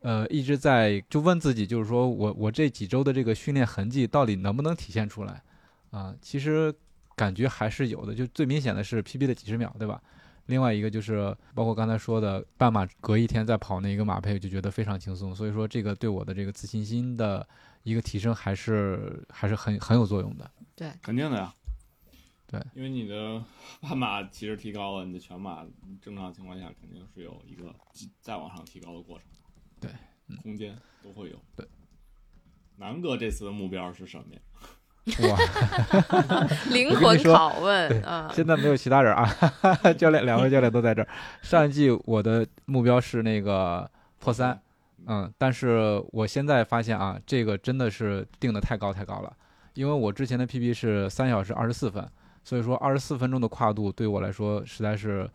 [0.00, 5.42] 呃一直在就问自己，就是说我我这几周的这个训练痕迹到底能不能体现出来
[5.90, 6.14] 啊？
[6.22, 6.74] 其实
[7.14, 10.00] 感觉还是有的，就最明显的是 PB 的几十秒，对吧？
[10.46, 15.34] 另外一个就是，包括刚才说的半马隔一天再跑那一个马配，就觉得非常轻松。
[15.34, 17.46] 所以说，这个对我的这个自信心的
[17.82, 20.50] 一个提升，还是还是很很有作用的。
[20.74, 21.52] 对，肯定的呀。
[22.48, 23.42] 对，因为你的
[23.82, 25.66] 半马其实提高了，你的全马
[26.00, 27.74] 正常情况下肯定是有一个
[28.20, 29.26] 再往上提高的过程。
[29.80, 29.90] 对，
[30.42, 31.36] 空间都会有。
[31.56, 31.66] 对，
[32.76, 34.40] 南哥这次的目标是什么呀？
[35.06, 35.38] 哇，
[36.72, 38.28] 灵魂拷问啊！
[38.34, 39.24] 现在没有其他人啊，
[39.96, 41.06] 教练两位教练都在这儿。
[41.42, 43.88] 上一季我的目标是那个
[44.18, 44.60] 破三，
[45.06, 49.32] 嗯，但是我现在发现啊，这个真的是定的太高太高了，
[49.74, 52.04] 因为我之前的 PB 是三小时二十四分，
[52.42, 55.30] 所以说二十四分钟的跨度对我来说实在是，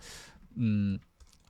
[0.57, 0.99] 嗯，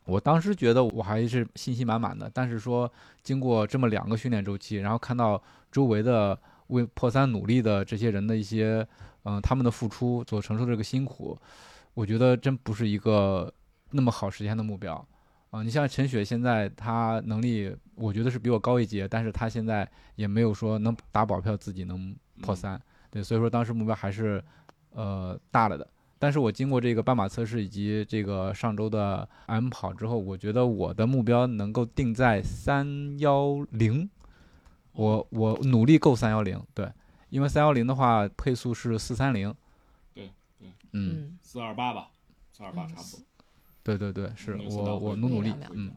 [0.05, 2.91] 我当时觉得我还是信心满满的，但是说
[3.23, 6.37] 经过这么两个训练周期，然后看到周围的。
[6.71, 8.85] 为破三努力的这些人的一些，
[9.23, 11.37] 嗯，他们的付出所承受的这个辛苦，
[11.93, 13.53] 我觉得真不是一个
[13.91, 15.05] 那么好实现的目标
[15.51, 15.61] 啊！
[15.63, 24.43] 你像陈雪现在她能力，我觉得是比我高一截，但是她现在也没有说能打保票自己能破三，对，所以说当时目标还是
[24.91, 25.87] 呃大了的。
[26.17, 34.09] 但是我经过这个斑马测试以及这个上周的 M 跑之后，我觉得我的目标能够定在三幺零。
[34.93, 36.91] 我我努力够三幺零，对，
[37.29, 39.53] 因为三幺零的话配速是四三零，
[40.13, 42.09] 对对，嗯，四二八吧，
[42.51, 43.19] 四二八差不多。
[43.83, 45.91] 对对对，是我我努努力，嗯，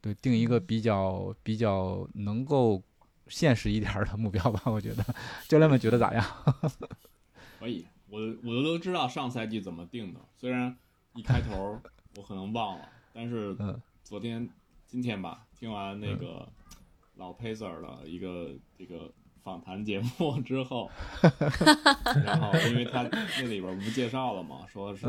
[0.00, 2.82] 对，定一个比较比较能够
[3.28, 5.04] 现实一点的目标吧，我觉得，
[5.46, 6.24] 教练们觉得咋样？
[7.60, 10.76] 可以，我我都知道上赛季怎么定的，虽然
[11.14, 11.80] 一开头
[12.16, 13.56] 我可能忘了，但是
[14.02, 14.48] 昨天
[14.86, 16.48] 今天吧，听完那个
[17.18, 20.90] 老 Pacer 的一个这个访谈节目 之后，
[22.24, 25.06] 然后因为他那里边不介绍了嘛，说是。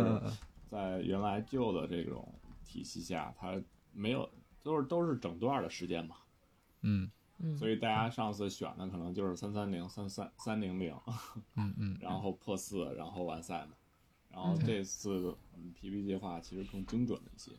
[0.69, 2.31] 在原来旧的这种
[2.63, 3.59] 体系下，他
[3.91, 4.29] 没有
[4.61, 6.17] 都是都是整段的时间嘛，
[6.81, 7.09] 嗯。
[7.41, 10.93] 嗯，所以大家上次选的可能就是三三零、三三三零零，
[11.55, 13.71] 嗯嗯， 然后破四，然后完赛嘛，
[14.29, 15.33] 然后这次
[15.73, 17.51] PP 计划其实更精准了一些，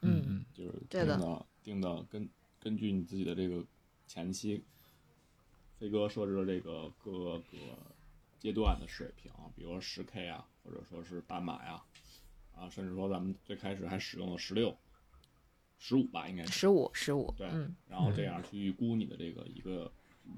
[0.00, 1.46] 嗯嗯，就是定的。
[1.62, 3.62] 定的根根据你自己的这个
[4.08, 4.64] 前期
[5.78, 7.78] 飞哥设置的这个各个
[8.40, 11.80] 阶段的水平，比如说十 K 啊，或者说是半马呀。
[12.56, 14.76] 啊，甚至说咱们最开始还使用了十六、
[15.78, 17.32] 十五吧，应该是十五、十五。
[17.36, 19.92] 对，嗯，然后这样去预估你的这个一个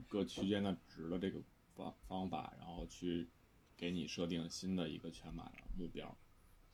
[0.07, 1.41] 各区间的值的这个
[1.75, 3.27] 方方法，然后去
[3.75, 6.15] 给你设定新的一个全马的目标。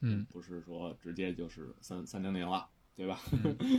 [0.01, 3.21] 嗯，不是说直接就是三三零零了，对吧？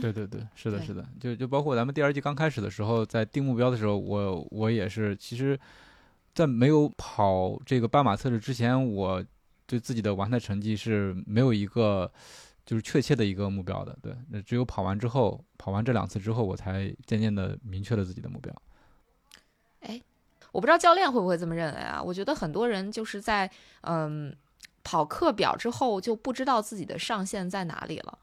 [0.00, 5.58] 对对对，是的，是的，就就包括咱们第二季刚开始的时候，在定目标的时候，我我也是，其实，
[6.34, 9.24] 在没有跑这个半马测试之前，我。
[9.70, 12.10] 对自己的完赛成绩是没有一个
[12.64, 18.50] 就是确切的一个目标的，对，那只有跑完之后，跑完这两次之后，我才渐渐的明确了自己的目标。
[19.80, 20.00] 哎，
[20.52, 22.02] 我不知道教练会不会这么认为啊？
[22.02, 23.50] 我觉得很多人就是在
[23.82, 24.34] 嗯
[24.82, 28.18] 跑课表之后就不知道自己的上限在哪里了，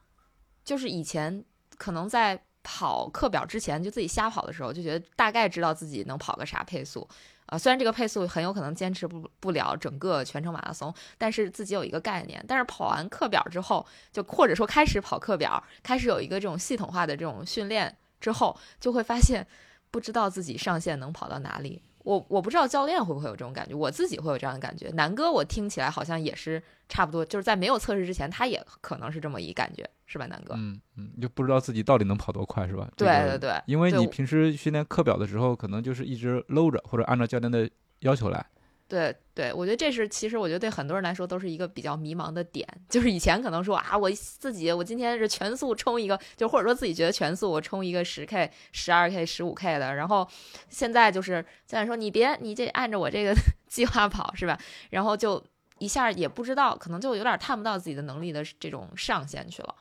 [0.65, 1.45] 就是以前
[1.77, 7.07] 可能在跑课表之前就自己瞎跑的时候，就觉得大概知道自己能跑个啥配速。
[7.45, 12.43] 啊，虽然这个配速很有可能坚持不不了整个全程马拉松，但是自己有一个概念。
[12.47, 19.45] 但是跑完课表之后，就或者说开始跑课表，开始有一个这种系统化的这种训练之后，就会发现
[19.91, 21.79] 不知道自己上限能跑到哪里。
[21.99, 24.89] 我我不知道教练会不会有这种感觉，我自己会有这样的感觉。
[24.95, 30.53] 南哥，我听起来好像也是差不多，就是在没有测试之前，他也可能是这么一感觉，是吧，南哥？
[30.55, 32.87] 嗯嗯，就不知道自己到底能跑多快，是吧？
[32.95, 38.45] 对对对，因为你平时训练课表的时候，可能就是一直搂着，或者按照教练的要求来。
[38.87, 50.27] 对对，我觉得这是其实我觉得对很多人来说都是一个比较迷茫的点， 就是以前可能说啊，我自己我今天是全速冲一个，就或者说自己觉得全速我冲一个十 K、十二 K、十五 K 的，然后
[50.69, 53.33] 现在就是教练说你别你这按着我这个
[53.67, 54.55] 计划跑是吧？
[54.91, 55.43] 然后就
[55.79, 59.73] 一下也不知道，可能就有点探不到自己的能力的这种上限去了。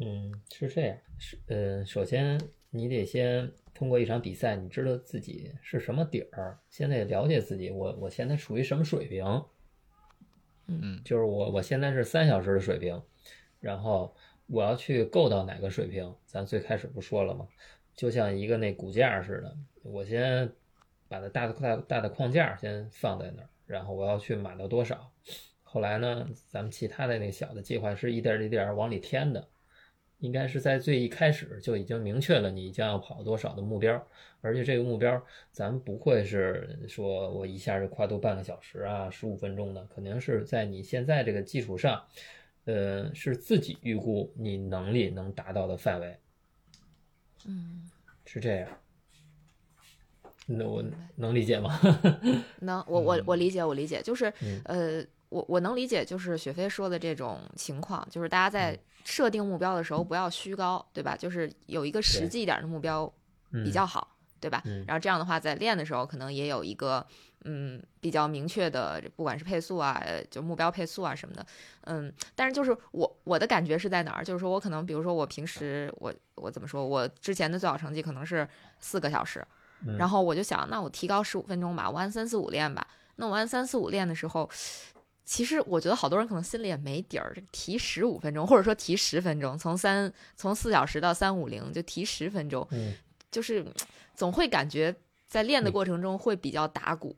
[0.00, 3.52] 嗯，是这样，是呃，首先你得先。
[3.72, 9.24] 通过一场比赛，你知道自己是什么底儿，现在了解自己，我我现在处于什么水平？
[10.66, 13.00] 嗯，就是我我现在是三小时的水平，
[13.58, 14.14] 然后
[14.48, 16.14] 我要去够到哪个水平？
[16.26, 17.48] 咱最开始不说了吗？
[17.94, 20.52] 就像一个那骨架似的，我先
[21.08, 25.10] 把它大的大大的框架先放在那儿，然后我要去满到多少？
[25.62, 29.48] 后来呢，咱们其他的那小的计划是一点一点往里添的。
[30.20, 34.06] 应该是在最一开始就已经明确了你将要跑多少的目标，
[34.40, 42.02] 而且这个目标咱不会是说我一下就跨度半个小时啊，十五分钟的，肯定是在你现在这个基础上，
[42.66, 46.16] 呃，是自己预估你能力能达到的范围。
[47.46, 47.90] 嗯，
[48.24, 48.68] 是这样。
[50.46, 50.84] 那我
[51.16, 51.80] 能理解吗？
[52.60, 54.32] 能，我我我理解，我理解，就是
[54.64, 55.04] 呃。
[55.30, 61.16] 我我能理解，就是雪飞说的这种情况，就是大家在设定目标的时候不要虚高，对吧？
[61.16, 63.10] 就是有一个实际一点的目标
[63.64, 64.62] 比较好，对吧？
[64.86, 67.06] 然后这样的话，在练的时候可能也有一个
[67.44, 71.46] 嗯比较明确的，不管是配速啊，就目标配速啊什么的，
[71.82, 72.12] 嗯。
[72.34, 74.24] 但是就是我我的感觉是在哪儿？
[74.24, 76.84] 就是说我可能比如说我平时我我怎么说？
[76.84, 78.46] 我之前的最好成绩可能是
[78.80, 79.46] 四个小时，
[79.96, 82.84] 然后我就想，那我提高十五分钟吧，我按三四五练吧。
[83.16, 84.50] 那我按三四五练的时候。
[85.24, 92.94] 其实我觉得好多人可能心里也没底儿，提十五分钟，或者说提十分钟，从三从四小时到三五零就提十分钟，嗯，
[93.30, 93.64] 就是
[94.14, 94.94] 总会感觉
[95.28, 97.14] 在练的过程中会比较打鼓。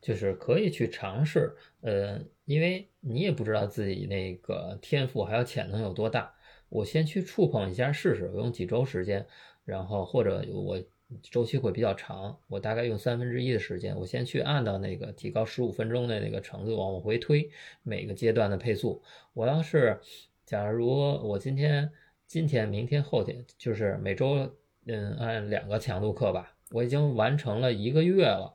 [0.00, 6.32] 就是可以去尝试，呃，因为你也不知道自己那个天赋还有潜能有多大，
[6.68, 9.26] 我先去触碰一下试试，我用几周时间，
[9.64, 10.80] 然后或者我。
[11.22, 17.50] 周期会比较长，我大概用三分之一的时间，我先去按到那个提高十五分钟的那个程度往回推
[17.82, 19.02] 每个阶段的配速。
[19.32, 20.00] 我要是
[20.44, 21.90] 假如我今天、
[22.26, 24.50] 今天、明天、后天，就是每周
[24.86, 28.52] 嗯按两个强度课吧，我已经完成了一个月了，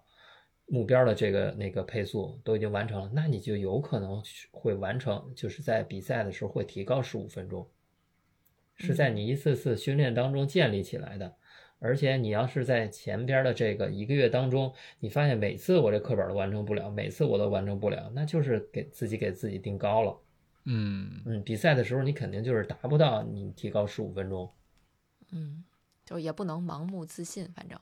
[0.65, 4.21] 目标的这个那个配速都已经完成了，那你就有可能
[4.51, 7.67] 会完成，就是在比赛的时候会提高十五分钟，
[8.75, 11.35] 是在你一次次训练当中建立起来的。
[11.79, 20.19] 而且你要是在前边的这个一个月当中，你发现每次我这课本都完成不了，每次我都完成不了，那就是给自己给自己定高了。
[20.65, 24.51] 嗯嗯，比赛的时候你肯定就是达不到你提高十五分钟。
[25.31, 25.63] 嗯，
[26.05, 27.79] 就也不能盲目自信，反正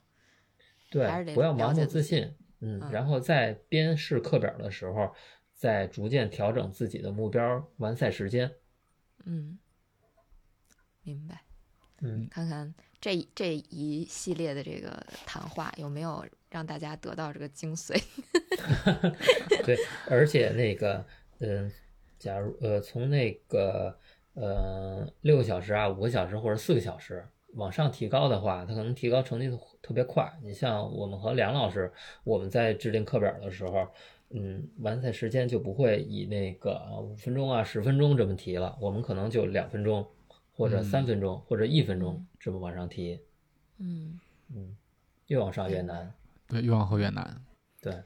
[0.90, 2.34] 对，不要盲目自信。
[2.60, 5.14] 嗯，然后在编试课表的时候，
[5.54, 8.50] 再逐渐调整自己的目标完赛时间。
[9.24, 9.58] 嗯，
[11.02, 11.42] 明白。
[12.00, 14.90] 嗯，看看这这一系列的这个
[15.24, 17.96] 谈话有没有让大家得到这个精髓。
[19.64, 19.76] 对，
[20.08, 21.04] 而且那个，
[21.38, 21.70] 嗯，
[22.18, 23.96] 假如呃，从那个
[24.34, 27.24] 呃六个小时啊，五个小时或者四个小时
[27.54, 29.48] 往上提高的话，它可能提高成绩
[29.80, 30.32] 特别快。
[30.42, 31.92] 你像我们和梁老师，
[32.24, 33.86] 我们在制定课表的时候，
[34.30, 40.04] 嗯，完赛时间就不会以那个五分钟啊、十分钟这么提了，我们可能就两分钟。
[40.58, 43.20] 或者三分钟，或者一分钟，这么往上提，
[43.78, 44.18] 嗯
[44.52, 44.76] 嗯，
[45.28, 46.12] 越往上越难，
[46.48, 47.44] 对，越往后越难，
[47.80, 48.02] 对，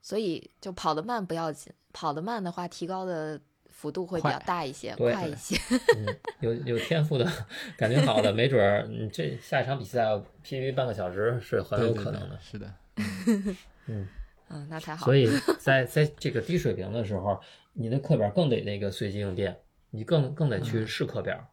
[0.00, 5.54] 所以就跑得慢不要紧，跑得慢的话，提高的幅度会比较大一些，快一些。
[5.94, 6.06] 嗯，
[6.40, 7.30] 有有天赋的
[7.76, 10.04] 感觉好的，没准儿你这下一场比赛
[10.42, 12.74] PB 半个小时是很有可能的，是的，
[13.88, 14.08] 嗯
[14.48, 15.04] 嗯，那才好。
[15.04, 15.28] 所以
[15.60, 17.38] 在在这个低水平的时候，
[17.74, 19.54] 你的课表更得那个随机应变。
[19.90, 21.48] 你更更得去试课表，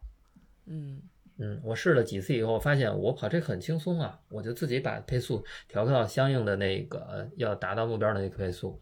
[0.66, 1.00] 嗯
[1.38, 8.80] 嗯，我试了几次以后，发现我跑这很轻松啊，我就自己把配速调到相应的那个要达到目标的那个配速。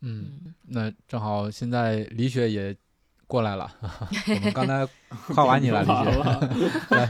[0.00, 2.76] 嗯，那正好现在李雪也
[3.26, 4.86] 过来了， 我们刚才
[5.34, 5.94] 夸完你了，李雪，
[6.94, 7.08] 来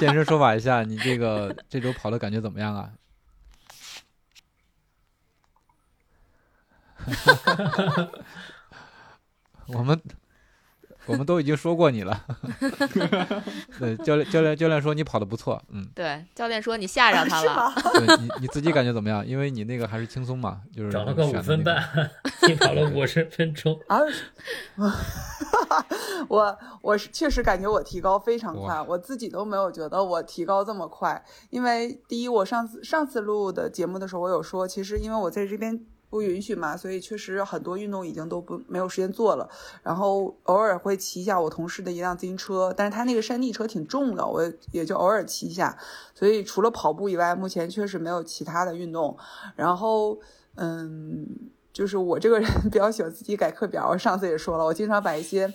[0.00, 2.92] 现身说法一下，你这个这周跑的感觉怎么样啊？
[9.68, 10.00] 我们。
[11.06, 12.24] 我们都已经说过你了，
[13.78, 19.26] 对教练教练教练说你跑的不错，嗯，对教练说你吓着他了，对你你自己感觉怎么样？
[19.26, 21.82] 因为你那个还是轻松嘛，就是找了个五分半，
[22.48, 23.98] 你跑了五十分钟啊，
[26.28, 35.84] 我我是确实感觉我提高非常快，我自己都没有觉得我提高这么快，因为第一我上次上次录的节目的时候我有说，其实因为我在这边。
[36.12, 39.48] 不允许嘛，所以确实很多运动已经都不没有时间做了。
[39.82, 44.42] 然后偶尔会骑一下我同事的一辆自行车，但是他那个山地车挺重的，我
[44.72, 45.74] 也就偶尔骑一下。
[46.14, 49.16] 所以除了跑步以外，目前确实没有其他的运动。
[49.56, 50.18] 然后，
[50.56, 51.26] 嗯，
[51.72, 53.88] 就是我这个人 比较喜欢自己改课表。
[53.88, 55.50] 我上次也说了，我经常把一些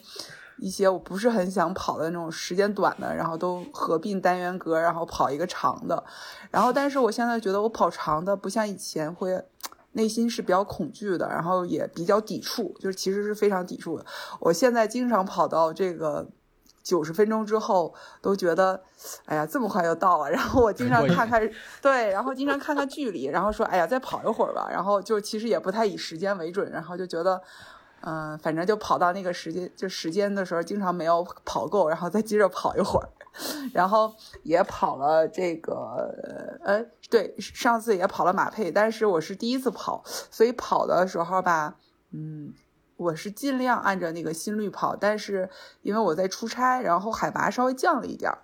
[0.57, 6.03] 一些我不是很想跑的那种时间短的，然后都合并单元格，然后跑一个长的。
[6.49, 9.39] 然后，但是我现在觉得我跑长的不像以前会。
[9.97, 14.05] 内心是比较恐惧的，然后也比较抵触，就是其实是非常抵触的。
[14.39, 16.27] 我现在经常跑到这个
[16.83, 18.79] 九十分钟之后，都觉得，
[19.25, 20.29] 哎呀，这么快就到了。
[20.29, 21.41] 然后我经常看看，
[21.81, 24.69] 对，然后经常看看距离，然后说，哎呀，再跑一会儿吧。
[24.71, 27.41] 然后就其实也不太以时间为准，然后就觉得，
[28.01, 33.09] 嗯，反正就跑到那个时间，就时间的时候，经常没有跑够，然后再接着跑一会儿。
[33.73, 34.13] 然后
[34.43, 41.75] 也跑了这个，呃，对，上次也跑了马配，但是我是第一次跑，所以跑的时候吧，
[42.11, 42.53] 嗯，
[42.95, 45.49] 我是尽量按照那个心率跑，但是
[45.81, 48.39] 因为我在出差，然后海拔稍微降了一点儿，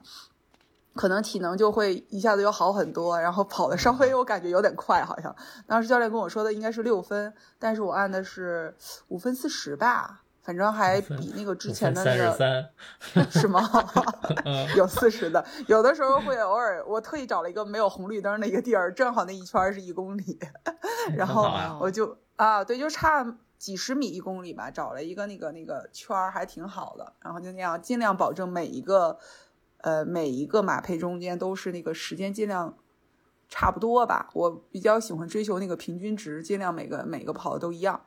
[0.96, 5.36] 可能体能就会一下子又好很多，然后跑的稍微我感觉有点快，好像
[5.66, 8.76] 当时教练跟我说的应该是六分，但是我按的是
[9.08, 10.23] 五分四十吧。
[10.44, 12.70] 反正还比那个之前的那个
[13.32, 13.62] 是吗？
[14.76, 20.38] 有四十的，有的时候会偶尔，我特意找了一个没有红绿灯的一个地儿，正好那一圈是一公里，
[21.16, 23.26] 然后我就啊，对，就差
[23.58, 29.18] 几十米一公里吧，找了一个那个那个圈儿还挺好的，然后就那样尽量保证每一个
[29.78, 32.78] 呃每一个马配中间都是那个时间尽量
[33.48, 38.02] 差不多吧，我比较喜欢追求那个平均值，尽量每个每个跑的都一样。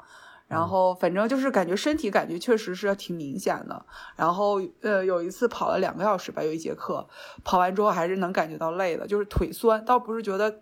[0.48, 3.84] 然后反正就是感觉身体感觉确实是挺明显的。
[4.14, 7.06] 然后呃有一次跑了两个小时吧，有一节课
[7.42, 10.60] 跑完之后还是能感觉到累的，就是腿酸，倒不是觉得，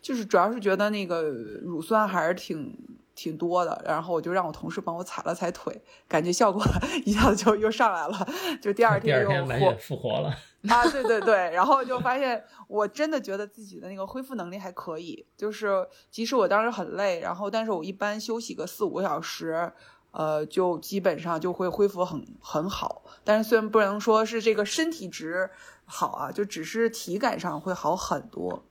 [0.00, 2.76] 就是主要是觉得那个乳酸还是挺
[3.14, 3.82] 挺多的。
[3.84, 6.64] 然后我就让我同事帮我踩了踩腿，感觉效果
[7.04, 8.28] 一下子就又上来了，
[8.62, 9.28] 就第二 天又
[9.66, 10.34] 活复活了。
[10.68, 19.72] 啊，对对对，然后就发现我真的觉得自己的那个恢复能力还可以，就是即使我当时很累，然后但是我一般休息个四五个小时，
[20.10, 23.02] 呃，就基本上就会恢复很很好。
[23.24, 25.48] 但是虽然不能说是这个身体值
[25.86, 28.62] 好啊，就只是体感上会好很多。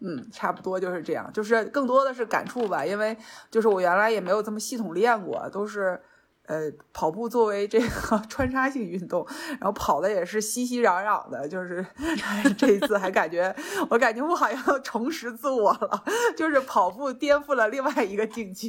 [0.00, 3.16] 嗯，差不多就是这样，就是更多的是感触吧，因为
[3.48, 6.02] 就是我原来也没有这么系统练过，都是。
[6.46, 11.84] 呃，跑步作为这个 穿插性运动，然后跑的也是熙熙攘攘的，就是
[12.58, 13.54] 这一次还感觉，
[13.88, 16.04] 我感觉我好像重拾自我了，
[16.36, 18.68] 就是跑步颠覆了另外一个境界。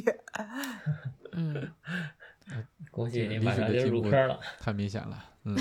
[1.32, 1.68] 嗯，
[2.90, 5.56] 恭喜你马上就入坑了，太明显了，嗯。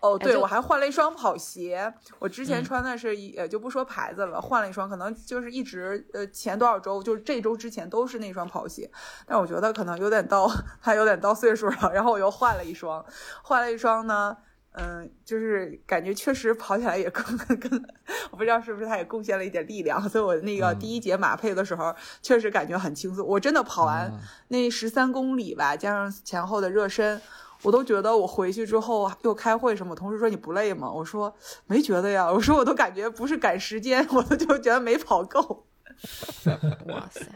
[0.00, 1.92] 哦，对，我还换了一双跑鞋。
[2.18, 8.90] 我之前穿的是一，呃，就不说牌子了，换了一双，可能就是一直，呃，前多少周，就是这周之前都是那双跑鞋。
[9.26, 10.46] 但我觉得可能有点到，
[10.78, 13.02] 还有点到岁数了，然后我又换了一双，
[13.42, 14.36] 换了一双呢，
[14.72, 17.24] 嗯，就是感觉确实跑起来也更
[17.58, 17.82] 更，
[18.30, 23.26] 我不知道是不是它也贡献了一点力量，所以我那个第一节马配的时候，确实感觉很轻松。
[23.26, 24.12] 我真的跑完
[24.48, 27.20] 那十三公里吧，加上前后的热身。
[27.62, 30.90] 我都觉得我回去之后又开会什么，同事说你不累吗？
[30.90, 31.34] 我说
[31.66, 32.30] 没觉得呀。
[32.30, 35.66] 我说我都感觉不是赶时间， 我都就觉得没跑够。
[36.88, 37.26] 哇塞！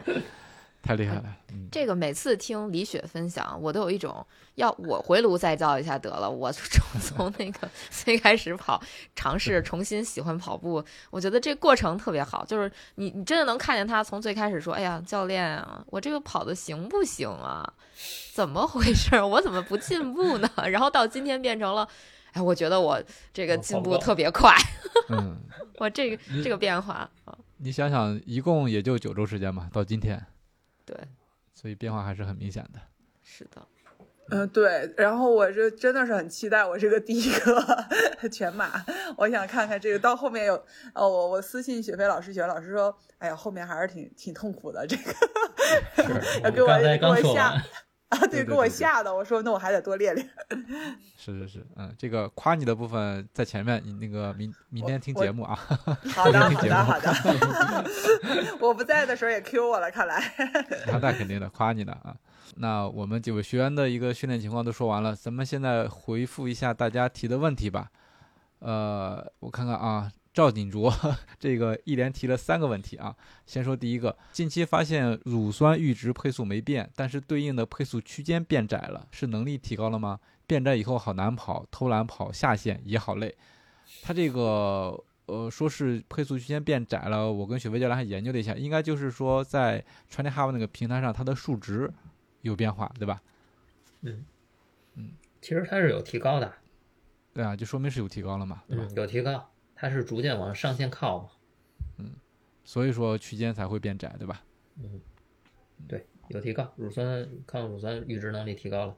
[0.83, 1.23] 太厉害了！
[1.71, 4.25] 这个每次听李雪分享，我都有一种
[4.55, 6.29] 要我回炉再造一下得了。
[6.29, 8.83] 我从 从那个 最开始跑，
[9.15, 12.43] 尝试重新喜欢跑步，我觉得这过程特别好。
[12.43, 17.65] 就是你你真的能看见他从最开始说：“哎呀，教练啊，我这个跑的行不行啊？
[18.33, 19.15] 怎么回事？
[19.23, 21.87] 我怎么不进步呢？” 然后到今天变成了
[22.33, 23.01] ：“哎，我觉得我
[23.33, 24.53] 这个进步特别快。”
[25.07, 25.37] 嗯，
[25.77, 30.21] 我这个这个变化啊，你想想，一共也就九周时间嘛，到今天。
[30.85, 30.97] 对，
[31.53, 32.79] 所以变化还是很明显的。
[33.21, 33.67] 是的，
[34.29, 34.93] 嗯，对。
[34.97, 37.87] 然后我就真的是很期待我这个第一个
[38.29, 38.83] 全马，
[39.17, 40.55] 我想看看这个到后面有
[40.93, 45.13] 哦，我我私信雪飞老师，雪飞老师说，哎呀，后面还是挺挺痛苦的，这个
[46.43, 46.67] 要给我
[46.97, 47.61] 给我下。
[48.13, 50.29] 啊，对，给我吓的，我说那我还得多练练。
[51.17, 55.55] 是是是，嗯，这个夸你的部分在前面，你那个明明天听节目啊。
[56.13, 57.85] 好的 好的好的。
[58.61, 60.21] 我不在的时候也 Q 我了，看来。
[60.87, 62.15] 那肯定的，夸你的啊。
[62.57, 67.89] 那我们几位学员的一个训练情况都说完了，咱们现在回复一下大家提的问题吧。
[68.59, 70.11] 呃，我看看啊。
[70.33, 70.91] 赵锦卓，
[71.39, 73.15] 这个一连提了三个问题啊。
[73.45, 80.19] 先说第一个，近期发现乳酸阈值配速没变，但是对应的配速区间变窄了，是能力提高了吗？
[80.47, 83.33] 变窄以后好难跑，偷懒跑下线也好累。
[84.01, 91.91] 他这个呃说是配速区间变窄了，我跟雪飞教练还研究了一下，应该就是说在 Training Hub 那个平台上，它的数值
[92.41, 93.21] 有变化，对吧？
[94.01, 94.25] 嗯
[94.95, 95.11] 嗯，
[95.41, 96.51] 其实它是有提高的。
[97.33, 98.87] 对啊，就说明是有提高了嘛，对吧？
[98.95, 99.49] 有提高。
[99.83, 101.29] 它是逐渐往上限靠嘛，
[101.97, 102.15] 嗯，
[102.63, 104.41] 所以说区间才会变窄，对吧？
[104.77, 105.01] 嗯，
[105.89, 108.95] 对，有提高，乳酸抗乳酸阈值能力提高了。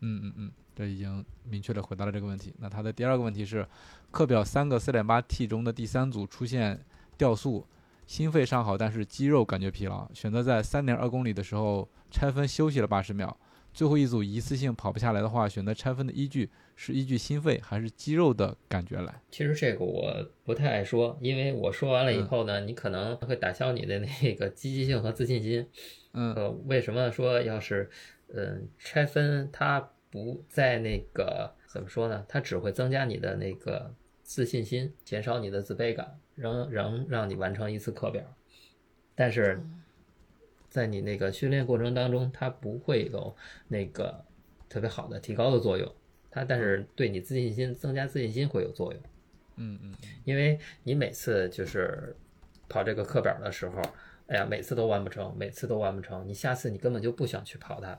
[0.00, 2.54] 嗯嗯嗯，这已经明确的回答了这个问题。
[2.58, 3.66] 那它的第二个问题是，
[4.10, 6.84] 课表三个四点八 T 中的第三组出现
[7.16, 7.66] 掉速，
[8.06, 13.34] 心肺尚好，但是肌肉感觉疲劳，选择在三点二公里的时候拆分休息了八十秒。
[13.76, 19.20] 最后一组一次性跑不下来的话，选择拆分的依据是依据心肺还是肌肉的感觉来？
[19.30, 25.68] 其实这个我不太爱说，因为我说完了以后呢，你可能会打消你的那个积极性和自信心。
[26.14, 27.90] 嗯，呃，为什么说要是，
[28.34, 32.24] 嗯，拆分它不在那个怎么说呢？
[32.26, 38.24] 它只会增加你的那个自信心，减少你的自卑感，仍仍让你完成一次课表，
[39.14, 39.62] 但是。
[40.76, 43.34] 在你那个训练过程当中，它不会有
[43.66, 44.22] 那个
[44.68, 45.90] 特别好的提高的作用，
[46.30, 49.02] 它但是对你自信心增加自信心会有作用。
[49.56, 52.14] 嗯嗯，因为你每次就是
[52.68, 53.80] 跑这个课表的时候，
[54.26, 57.98] 哎呀，每次都完不成，每次都完不成，你下次你根本就不想去跑它。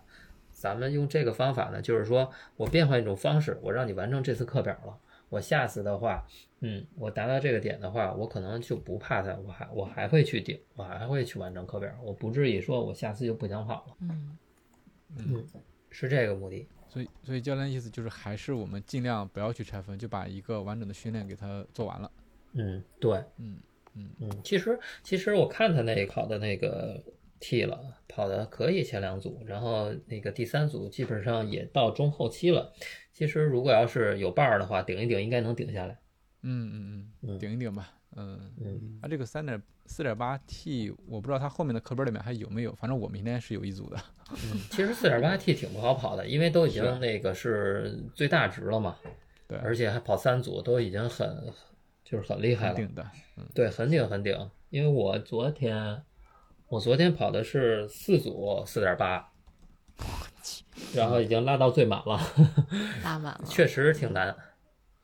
[0.51, 4.95] 咱们用这个方法呢，就是说我变换一种方式，我让你完成这次课表了。
[5.29, 6.25] 我下次的话，
[6.61, 13.95] 嗯，我达到这个点的话，我可能就不怕它，我还我还会去顶，我还会去完成课表，我不至于说我下次就不想跑了。
[14.01, 14.37] 嗯
[15.17, 15.45] 嗯，
[15.89, 16.67] 是这个目的。
[16.89, 22.09] 所以所以教练意思就是，还是我们尽量不要去拆分，就把一个完整的训练给他做完了。
[22.53, 23.57] 嗯，对，嗯
[23.93, 27.03] 嗯嗯，其实其实我看他那考的那个
[27.39, 32.73] T 了，跑的可以前两组，然后那个第三组基本上也到中后期了。
[33.13, 35.97] 其实，如果要是有伴儿的话，顶一顶应该能顶下来。
[36.43, 37.93] 嗯嗯嗯，顶一顶吧。
[38.15, 38.99] 嗯嗯。
[39.01, 42.73] 啊，这个三点四点八 T，我不知道它后面的课本里面还有没有。
[42.75, 43.97] 反正我明天是有一组的。
[44.31, 48.95] 嗯，其实四点八 T 挺不好跑的，因为都已经那个是最大值了嘛。
[49.47, 49.57] 对。
[49.57, 51.51] 而且还跑三组，都已经很
[52.03, 52.75] 就是很厉害了。
[52.75, 53.03] 顶的。
[53.35, 53.43] 嗯。
[53.55, 54.49] 对，很顶很顶。
[54.69, 56.03] 因为我昨天
[56.69, 59.29] 我昨天跑的是四组四点八。
[60.93, 62.21] 然后已经拉到最满了，
[63.03, 64.29] 拉满了，确实挺难。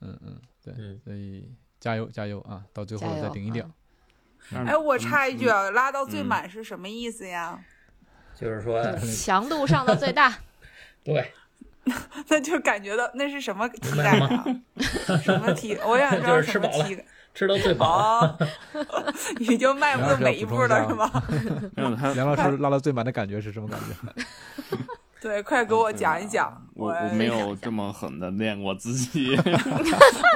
[0.01, 2.63] 嗯嗯，对，所以加油加油啊！
[2.71, 3.67] 到最后再顶一顶。
[4.53, 7.59] 哎，我插一句啊，拉到最满是什么意思呀？
[8.39, 10.37] 就是说强度上到最大。
[11.03, 11.31] 对，
[12.27, 14.45] 那就感觉到那是什么体感啊？
[15.23, 15.75] 什么体？
[15.83, 17.05] 我想知道什么体感。
[17.33, 18.37] 吃到最饱，
[19.39, 21.09] 你就迈步每一步了，是吗？
[22.13, 24.23] 梁老师拉到最满的感觉是什么感觉？
[25.19, 26.61] 对，快给我讲一讲。
[26.75, 29.35] 我我没有这么狠的练过自己，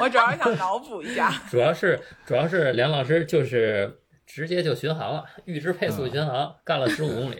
[0.02, 1.30] 我主要想脑补一下。
[1.48, 7.36] 主要是主要是梁老师就是直接就巡航了，预知配速巡航，干了十五公里，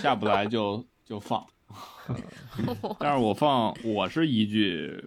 [0.00, 1.44] 下不来就就放。
[2.98, 5.04] 但是我放我是一句，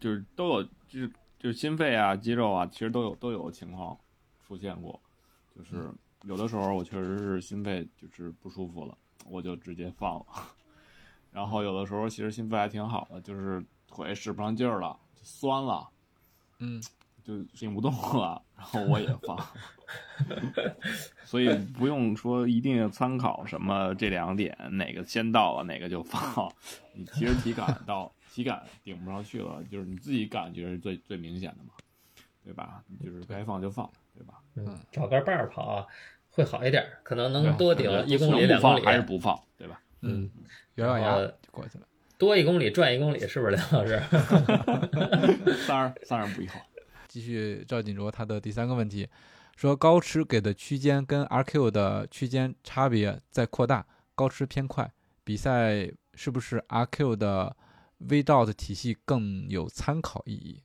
[0.00, 1.08] 就是都有就是。
[1.44, 3.94] 就是心肺啊、肌肉啊，其实都有都有情况
[4.40, 4.98] 出现过，
[5.54, 5.92] 就是
[6.22, 10.26] 有的时候我确实是心肺就是不舒服了，我就直接放了。
[11.30, 15.86] 然后有的时候其实心肺还挺好的，就是腿使不上劲儿了，酸了，
[16.60, 16.82] 嗯，
[17.22, 19.38] 就顶不动了，然后我也放。
[21.26, 26.50] 所以不用说一定要参考什么这两点哪个先到了哪个就放，
[26.96, 28.10] 你其实体感到。
[28.34, 31.70] 体感顶不上去了，就是你自己感觉是最最明显的嘛，
[32.42, 32.82] 对吧？
[33.00, 34.34] 就是该放就放，对吧？
[34.56, 35.86] 嗯，找根伴儿跑
[36.30, 39.80] 会好一点，可能能多顶一公里、两公里，还是不放，对吧？
[40.00, 40.28] 嗯，
[40.74, 41.86] 咬咬牙就过去了，
[42.18, 44.02] 多一公里转一公里，是不是梁老师？
[45.68, 46.48] 当然，当然不要。
[47.06, 49.08] 继续赵锦卓他的第三个问题，
[49.54, 54.90] 说高驰给的区间跟 RQ 的区间差别在扩大，高驰偏快，
[55.22, 57.56] 比赛是不是 RQ 的
[58.08, 60.62] ？VDOT 体系更有参考意义，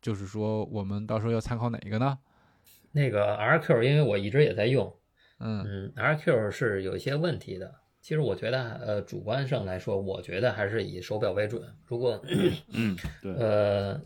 [0.00, 2.18] 就是说我们到时候要参考哪一个呢？
[2.92, 4.94] 那个 RQ，因为我一直也在用，
[5.38, 7.74] 嗯嗯，RQ 是有一些问题的。
[8.02, 11.62] 其实我觉得，呃，主观上来说，我觉得还是以手表为准。
[11.86, 12.20] 如果，
[12.72, 14.02] 嗯，对，呃，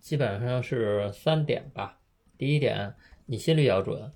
[0.00, 1.98] 基本上是三点吧。
[2.38, 2.94] 第一点，
[3.26, 4.10] 你心率要准；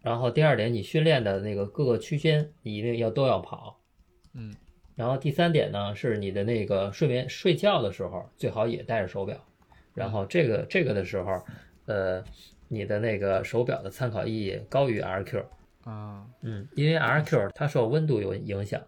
[0.00, 3.80] 然后第二点，你训练的那个各个区间，你一定要都要跑，
[4.34, 4.52] 嗯。
[4.94, 9.36] 然后第三点呢，是你的那个睡眠睡觉的时候最好也带着手表。
[9.94, 11.44] 然后这个这个的时候，
[11.86, 12.24] 呃，
[12.68, 15.44] 你的那个手表的参考意义高于 RQ
[15.84, 18.80] 啊，嗯，因为 RQ 它受温度有影响，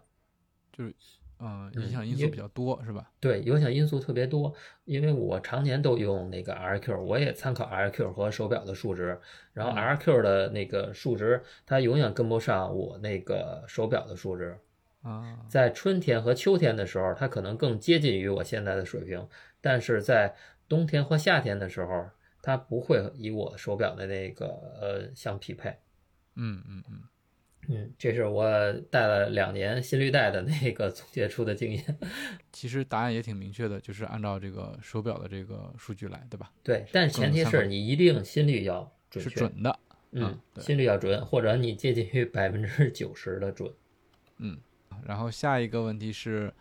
[0.71, 0.95] 就是
[1.37, 3.11] 嗯，影响因素比较多是吧？
[3.19, 4.53] 对，影响因素特别多。
[4.85, 9.19] 因为我常年都用那个 RQ，我也参考 RQ 和手表的数值，
[9.53, 14.57] 然后 RQ 的那个数值它永远跟不上我那个手表的数值。
[15.05, 19.27] 啊，在春天和秋天的时候，它可能更接近于我现在的水平，
[19.61, 20.35] 但是在
[20.67, 22.09] 冬天或夏天的时候，
[22.41, 24.47] 它不会以我手表的那个
[24.81, 25.69] 呃相匹配。
[26.35, 26.99] 嗯嗯嗯
[27.67, 28.47] 嗯，这是我
[28.89, 31.99] 戴了两年心率带的那个总结出的经验。
[32.51, 36.51] 其实答案也挺明确的，就是按照这个手表的这个数据来，对吧？
[36.63, 39.79] 对，但前提是你一定心率要准确，是准的。
[40.11, 43.71] 嗯，心率要准，或者你接近于百分之九十的准。
[44.37, 44.59] 嗯。
[45.05, 46.53] 然后下一个问题是，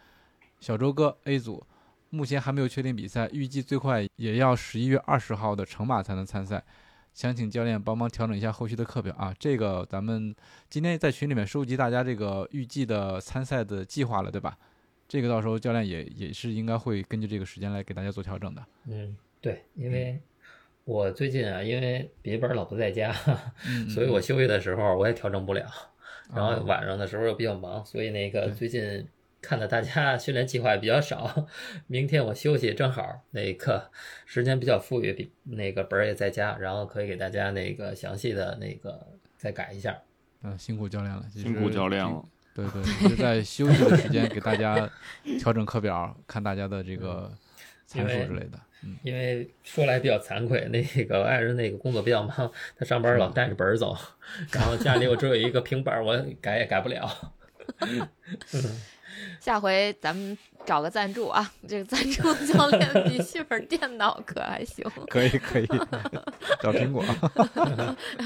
[0.60, 1.64] 小周哥 A 组
[2.10, 6.62] 目前还没有确定比赛，预计最快也要十一月二十号的成马才能参赛，
[7.12, 9.34] 想请教练帮忙调整一下后续的课表啊。
[9.38, 10.34] 这个咱们
[10.68, 14.56] 今天在群里面收集大家这个预计的参赛的计划了，对吧？
[15.06, 18.64] 这个到时候教练也也是应该会根据这个时间来给大家做调整的。
[18.86, 20.18] 嗯，对，因为
[20.84, 23.12] 我最近啊，因为笔记本老不在家，
[23.92, 25.66] 所以我休息的时候我也调整不了。
[26.32, 29.06] 然后晚上的时候又比较忙，所以那个最近
[29.42, 31.46] 看到大家训练计划也比较少。
[31.86, 33.90] 明天我休息正好，那个
[34.24, 39.06] 时间比较富裕，比那个本儿也在家，然后可以给大家那个详细的那个
[39.36, 39.98] 再改一下。
[40.42, 42.24] 嗯，辛苦教练了，辛苦教练了。
[42.54, 44.88] 对对，就在休息的时间给大家
[45.40, 47.32] 调整课表，看大家的这个
[47.84, 48.60] 参数之类的。
[49.02, 53.96] 因为说来比较惭愧，那个爱人那个工作比较忙， 他上班老带着本儿走，
[54.52, 57.32] 然后家里我只有一个平板，我改也改不了。
[59.40, 64.84] 下回咱们找个赞助啊，这个赞助 教练笔记本电脑可还行？
[65.08, 65.66] 可以可 以，
[66.60, 67.04] 找苹果。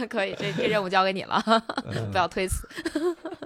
[0.09, 1.43] 可以，这这任务交给你了，
[2.13, 2.69] 不要推辞。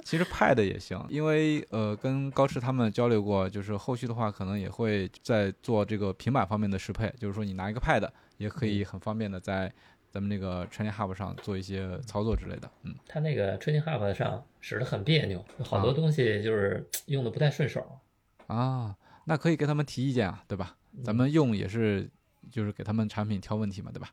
[0.04, 9.72] 其实 Pad 也行，因为呃跟高驰他们交流过，就是后续的话可能也会在做这个平板方面的适配，就是说你拿一个 Pad 也可以很方便的在
[10.12, 12.70] 咱们那个 Training Hub 上做一些操作之类的。
[12.82, 17.98] 嗯，它那个 Training Hub 上使得很别扭，好多东西就是用的不太顺手。
[18.46, 18.94] 啊，
[19.24, 20.76] 那可以给他们提意见啊，对吧？
[21.02, 22.08] 咱们用也是
[22.50, 24.10] 就是给他们产品挑问题嘛，对吧？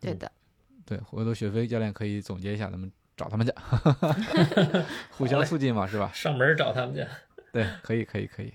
[0.00, 0.32] 对的。
[0.86, 2.90] 对，回头雪飞教练可以总结一下，咱们。
[3.14, 3.52] 找他们去，
[5.12, 6.10] 互相促进嘛，是吧？
[6.14, 7.06] 上门找他们去。
[7.52, 8.50] 对，可以，可以，可以。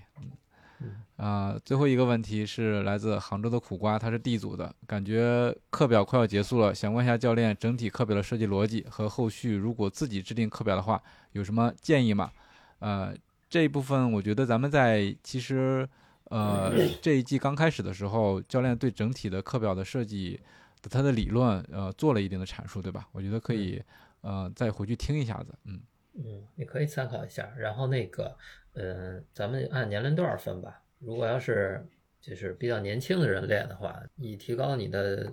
[1.18, 11.02] 啊，最后一个问题是来自杭州的苦瓜，他是 D 组的，感觉课表快要结束了，想问一下教练，整体课表的设计逻辑和后续如果自己制定课表的话，
[11.32, 12.30] 有什么建议吗？
[12.78, 13.12] 呃，
[13.50, 15.88] 这一部分我觉得咱们在其实
[16.26, 20.40] 呃这一季刚开始的时候，教练对整体的课表的设计
[20.82, 23.08] 的他的理论呃做了一定的阐述，对吧？
[23.10, 23.82] 我觉得可以
[24.20, 25.80] 呃再回去听一下子，嗯
[26.14, 28.36] 嗯，你可以参考一下，然后那个
[28.74, 30.80] 嗯，咱们按年龄段分吧。
[31.00, 31.86] 如果要是
[32.20, 35.32] 就是比较年轻的人练的话，以提高你的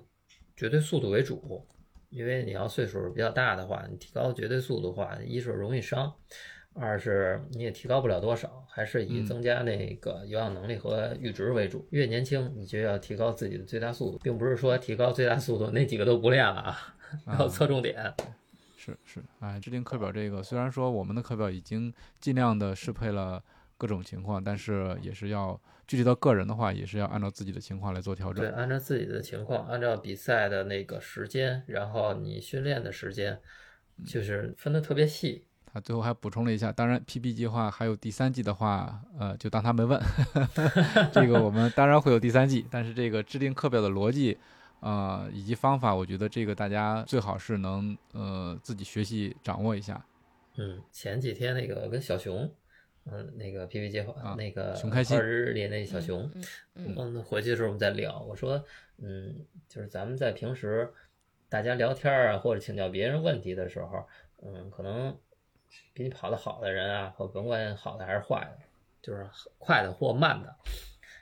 [0.55, 1.67] 绝对速度为主，
[2.09, 6.13] 因为你要岁数比较大的话，你提高绝对速度的话，一是容易伤，
[6.73, 11.87] 二是你也提高不了多少，还是以增加那个有氧能力和阈值为主。
[11.89, 16.95] 越年轻你就要提高自己的最大速度，并不是说提高最大速度那几个都不练了啊，
[17.39, 18.13] 要侧重点。
[18.77, 23.43] 是是，哎，制定课表这个，虽然说我们的课表已经尽量的适配了。
[23.77, 28.43] 各种情况，但是也是要具体到个人的话，也是要按照自己的情况来做调整。
[28.43, 33.39] 对，按照自己的情况，按照比赛的那个时间，然后你训练的时间，
[34.05, 35.45] 就是分的特别细。
[35.73, 40.01] 他最后还补充了一下，当然 PB 计划还有第三季的话，呃，就当他没问。
[41.11, 44.37] 这个我们当然会有第三季，但是这个制定课表的逻辑，
[44.79, 50.01] 呃，以及方法，我觉得这个大家最好是能呃自己学习掌握一下。
[50.55, 52.49] 嗯，前几天那个跟小熊。
[53.11, 56.27] 嗯，那个 P P 计划，那个熊开心日里那小熊，
[56.73, 58.63] 嗯，回去的时候我们再聊，我说，
[58.97, 60.91] 嗯，就是咱们在平时
[61.47, 64.07] 大家聊天啊，或者请教别人问题的时候，
[64.41, 65.15] 嗯，可能
[65.93, 68.65] 比你跑得好的人啊，或甭管好的还是坏的，
[69.03, 69.29] 就是
[69.59, 70.55] 快的或慢的，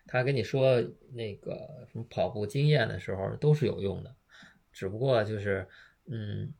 [0.08, 0.82] 他跟你说
[1.12, 4.16] 那个什么跑步经验的时候都是有用的，
[4.72, 5.68] 只不过就是，
[6.06, 6.54] 嗯，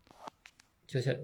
[0.86, 1.16] 就像。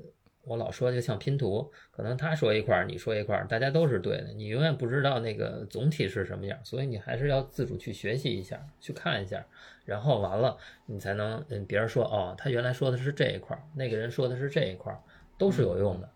[0.50, 9.46] 我老说就像拼图，可能他说一块儿，你说一块儿，大家都是对的，你永远不知道那个总体是什么样，所以你还是要自主去学习一下，去看一下，
[9.86, 15.00] 然后完了你才能嗯，别人说哦，他原来说的是这一块儿，那个人说的是这一块儿，
[15.38, 16.10] 都是有用的。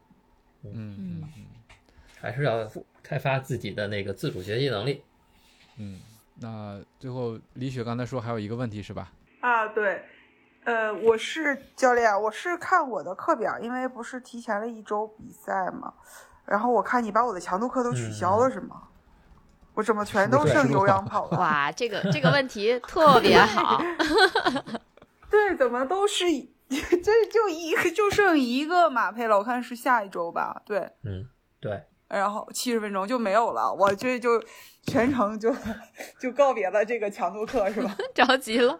[0.63, 1.45] 嗯嗯嗯，
[2.19, 2.67] 还是要
[3.03, 5.03] 开发自己的那个自主学习能力。
[5.77, 5.99] 嗯，
[6.39, 9.13] 那最后李雪刚才说还有一个问题是吧？
[9.41, 10.01] 啊，对。
[10.65, 15.93] 呃，我是教练，我是看我的课表，因为不是提前了一周比赛嘛，
[16.45, 18.83] 然后我看你把我的强度课都取消了，是吗？
[19.73, 21.37] 我怎么全都剩有氧跑了？
[21.41, 23.81] 哇，这个这个问题特别好。
[25.29, 26.25] 对，怎么都是
[26.69, 29.37] 这就一就剩一个马配了？
[29.37, 30.61] 我看是下一周吧？
[30.65, 31.27] 对，嗯，
[31.59, 31.83] 对。
[32.07, 34.39] 然后七十分钟就没有了，我这就
[34.83, 35.51] 全程就
[36.19, 37.95] 就告别了这个强度课，是吧？
[38.13, 38.79] 着急了。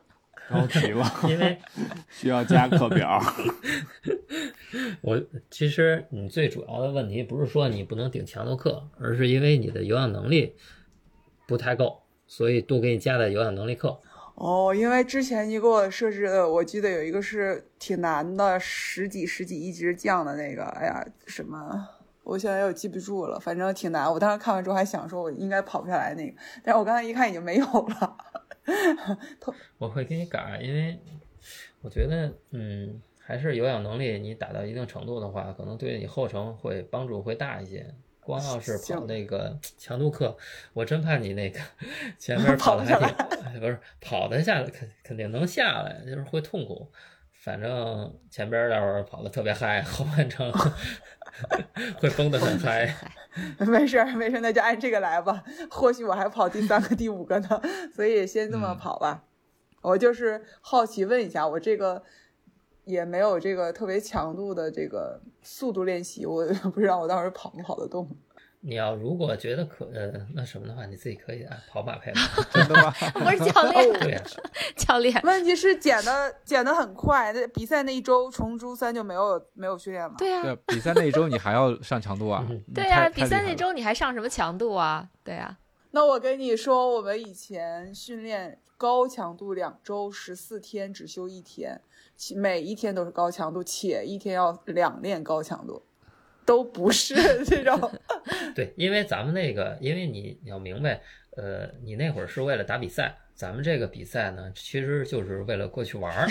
[0.50, 1.58] 着急了， 因为
[2.10, 3.22] 需要加课表。
[5.02, 10.56] 我其实你最主要的问题不是说你不能顶强度课，而是因为你的有氧能力
[11.48, 14.00] 不太够，所以多给你加点有氧能力课。
[14.36, 21.88] 哦，因为之前你给我设置的，我记得有一个是挺难的，十几十几一直降的那个，哎呀，什么？
[22.24, 24.12] 我现在又记不住了，反正挺难。
[24.12, 28.18] 我当时看完之后还想说，我应该跑不下来那个，但是我刚才一看已经没有了。
[29.78, 30.98] 我会给你改，因为
[31.82, 37.94] 我觉得，嗯，还是有氧能力，你打到一定程度的话，可能对你后程会帮助会大一些。
[38.26, 40.38] 光要是跑那个强度课，
[40.72, 41.60] 我真怕你那个
[42.18, 42.98] 前面跑的还
[43.52, 46.90] 挺，不是跑的下来，肯肯定能下来，就是会痛苦。
[47.34, 50.50] 反正前边那会儿跑的特别嗨，后半程
[52.00, 52.96] 会崩得很嗨。
[53.68, 55.44] 没事儿没事儿，那就按这个来吧。
[55.70, 57.62] 或许我还跑第三个、第五个呢，
[57.94, 59.24] 所以先这么跑吧。
[59.82, 62.04] 我就是好奇问一下，我这个
[62.86, 68.08] 也没有这个特别强度的这个速度练习，我 不知道我到时候跑不跑得动。
[68.66, 72.14] 你要如果觉得可呃那什么的话，你自己可以啊跑马配
[72.54, 72.94] 真的吗？
[73.26, 74.24] 我是教练， 对呀，
[74.78, 75.22] 教练。
[75.24, 80.16] 问题是减的减的很快，那比赛那一周从周三就没有没有训练了。
[80.18, 82.48] 对呀，比赛那一周你还要上强度啊？
[82.74, 85.10] 对呀，比赛那周你还上什么强度啊？
[85.26, 85.58] 对呀。
[85.92, 91.82] 那我跟你说，我们以前训练高强度两周十四天，只休一天，
[92.36, 95.84] 每一天都是高强度，且一天要两练高强度。
[96.46, 97.16] 都不是
[97.46, 97.92] 这种，
[98.56, 101.02] 对，因为咱们那个，因为你你要明白，
[101.38, 106.28] 呃，你那会儿是为了打比赛，咱们这个比赛呢，其实就是为了过去玩儿，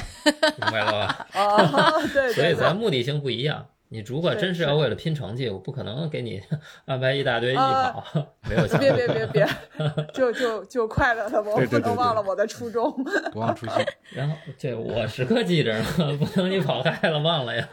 [0.60, 1.26] 明白了吧？
[1.32, 3.68] 啊，对，所以咱目的性不一样。
[3.88, 6.42] 你如果真是要为了拼成绩，我不可能给你
[6.86, 8.02] 安排一大堆艺跑，
[8.48, 8.66] 没有。
[8.78, 9.46] 别别别别，
[10.14, 12.90] 就就就快乐的，我不能忘了我的初衷，
[13.34, 13.84] 不忘初心。
[14.12, 15.78] 然后这我时刻记着，
[16.18, 17.68] 不能你跑开了忘了呀。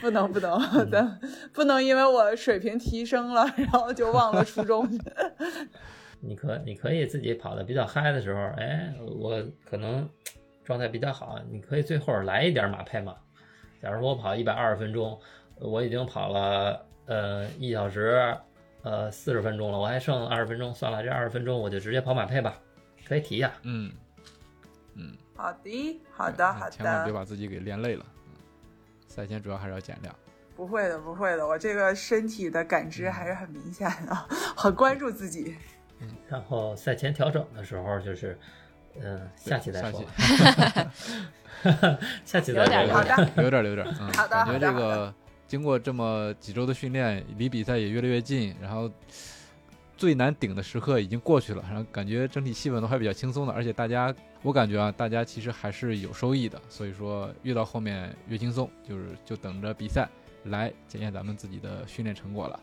[0.00, 0.58] 不能不能，
[0.90, 1.20] 咱
[1.52, 4.88] 不能因为我水平提升了， 然后就忘了初衷。
[6.20, 10.08] 你可你可以自己跑的比较嗨的时候，哎，我可能
[10.64, 13.14] 状态比较好，你可以最后来一点马配嘛。
[13.82, 15.18] 假如说我跑一百二十分钟，
[15.60, 18.34] 我已经跑了呃一小时
[18.82, 22.54] 呃四十分钟了，我还剩二十分钟，算了，这二十分钟我就直接跑马配吧，
[23.06, 23.52] 可以提一下。
[23.62, 23.92] 嗯
[24.94, 28.04] 嗯，好的，好的，好的，千万别把自己给练累了。
[29.16, 30.14] 赛前主要还是要减量。
[30.54, 34.14] 不会的，不会的，我这个身体的感知还是很明显的，
[34.54, 35.56] 很关注自己。
[36.00, 38.38] 嗯， 然后赛前调整的时候就是，
[39.00, 40.04] 嗯，下期 再说。
[42.24, 42.94] 下期再说。
[42.94, 45.14] 好的，有点， 有点，嗯，好的，感觉这个
[45.46, 48.90] 经过这么几周的训练，离比赛也越来越近，然后
[49.96, 60.08] 最难顶的时刻已经过去了，然后感觉整体气氛都还比较轻松的，而且大家，我感觉啊，大家其实还是有收益的，所以说越到后面越轻松，就是就等着比赛。
[60.48, 62.60] 来检验咱们自己的训练成果了。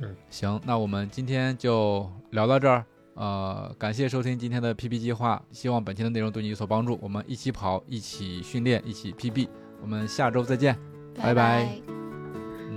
[0.00, 2.84] 嗯，行，那我们今天就聊到这儿。
[3.14, 6.96] 呃，感谢收听今天的 PB 计划，希望本期的内容对你有所帮助。
[7.02, 9.48] 我们一起跑，一起训练，一起 PB。
[9.82, 10.78] 我们下周再见，
[11.16, 11.66] 拜拜。
[11.88, 11.95] 嗯，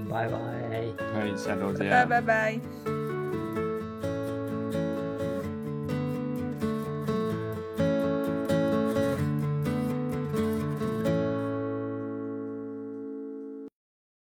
[0.10, 0.38] 拜拜。
[1.14, 1.90] 可以下周见。
[1.90, 2.99] 拜拜拜。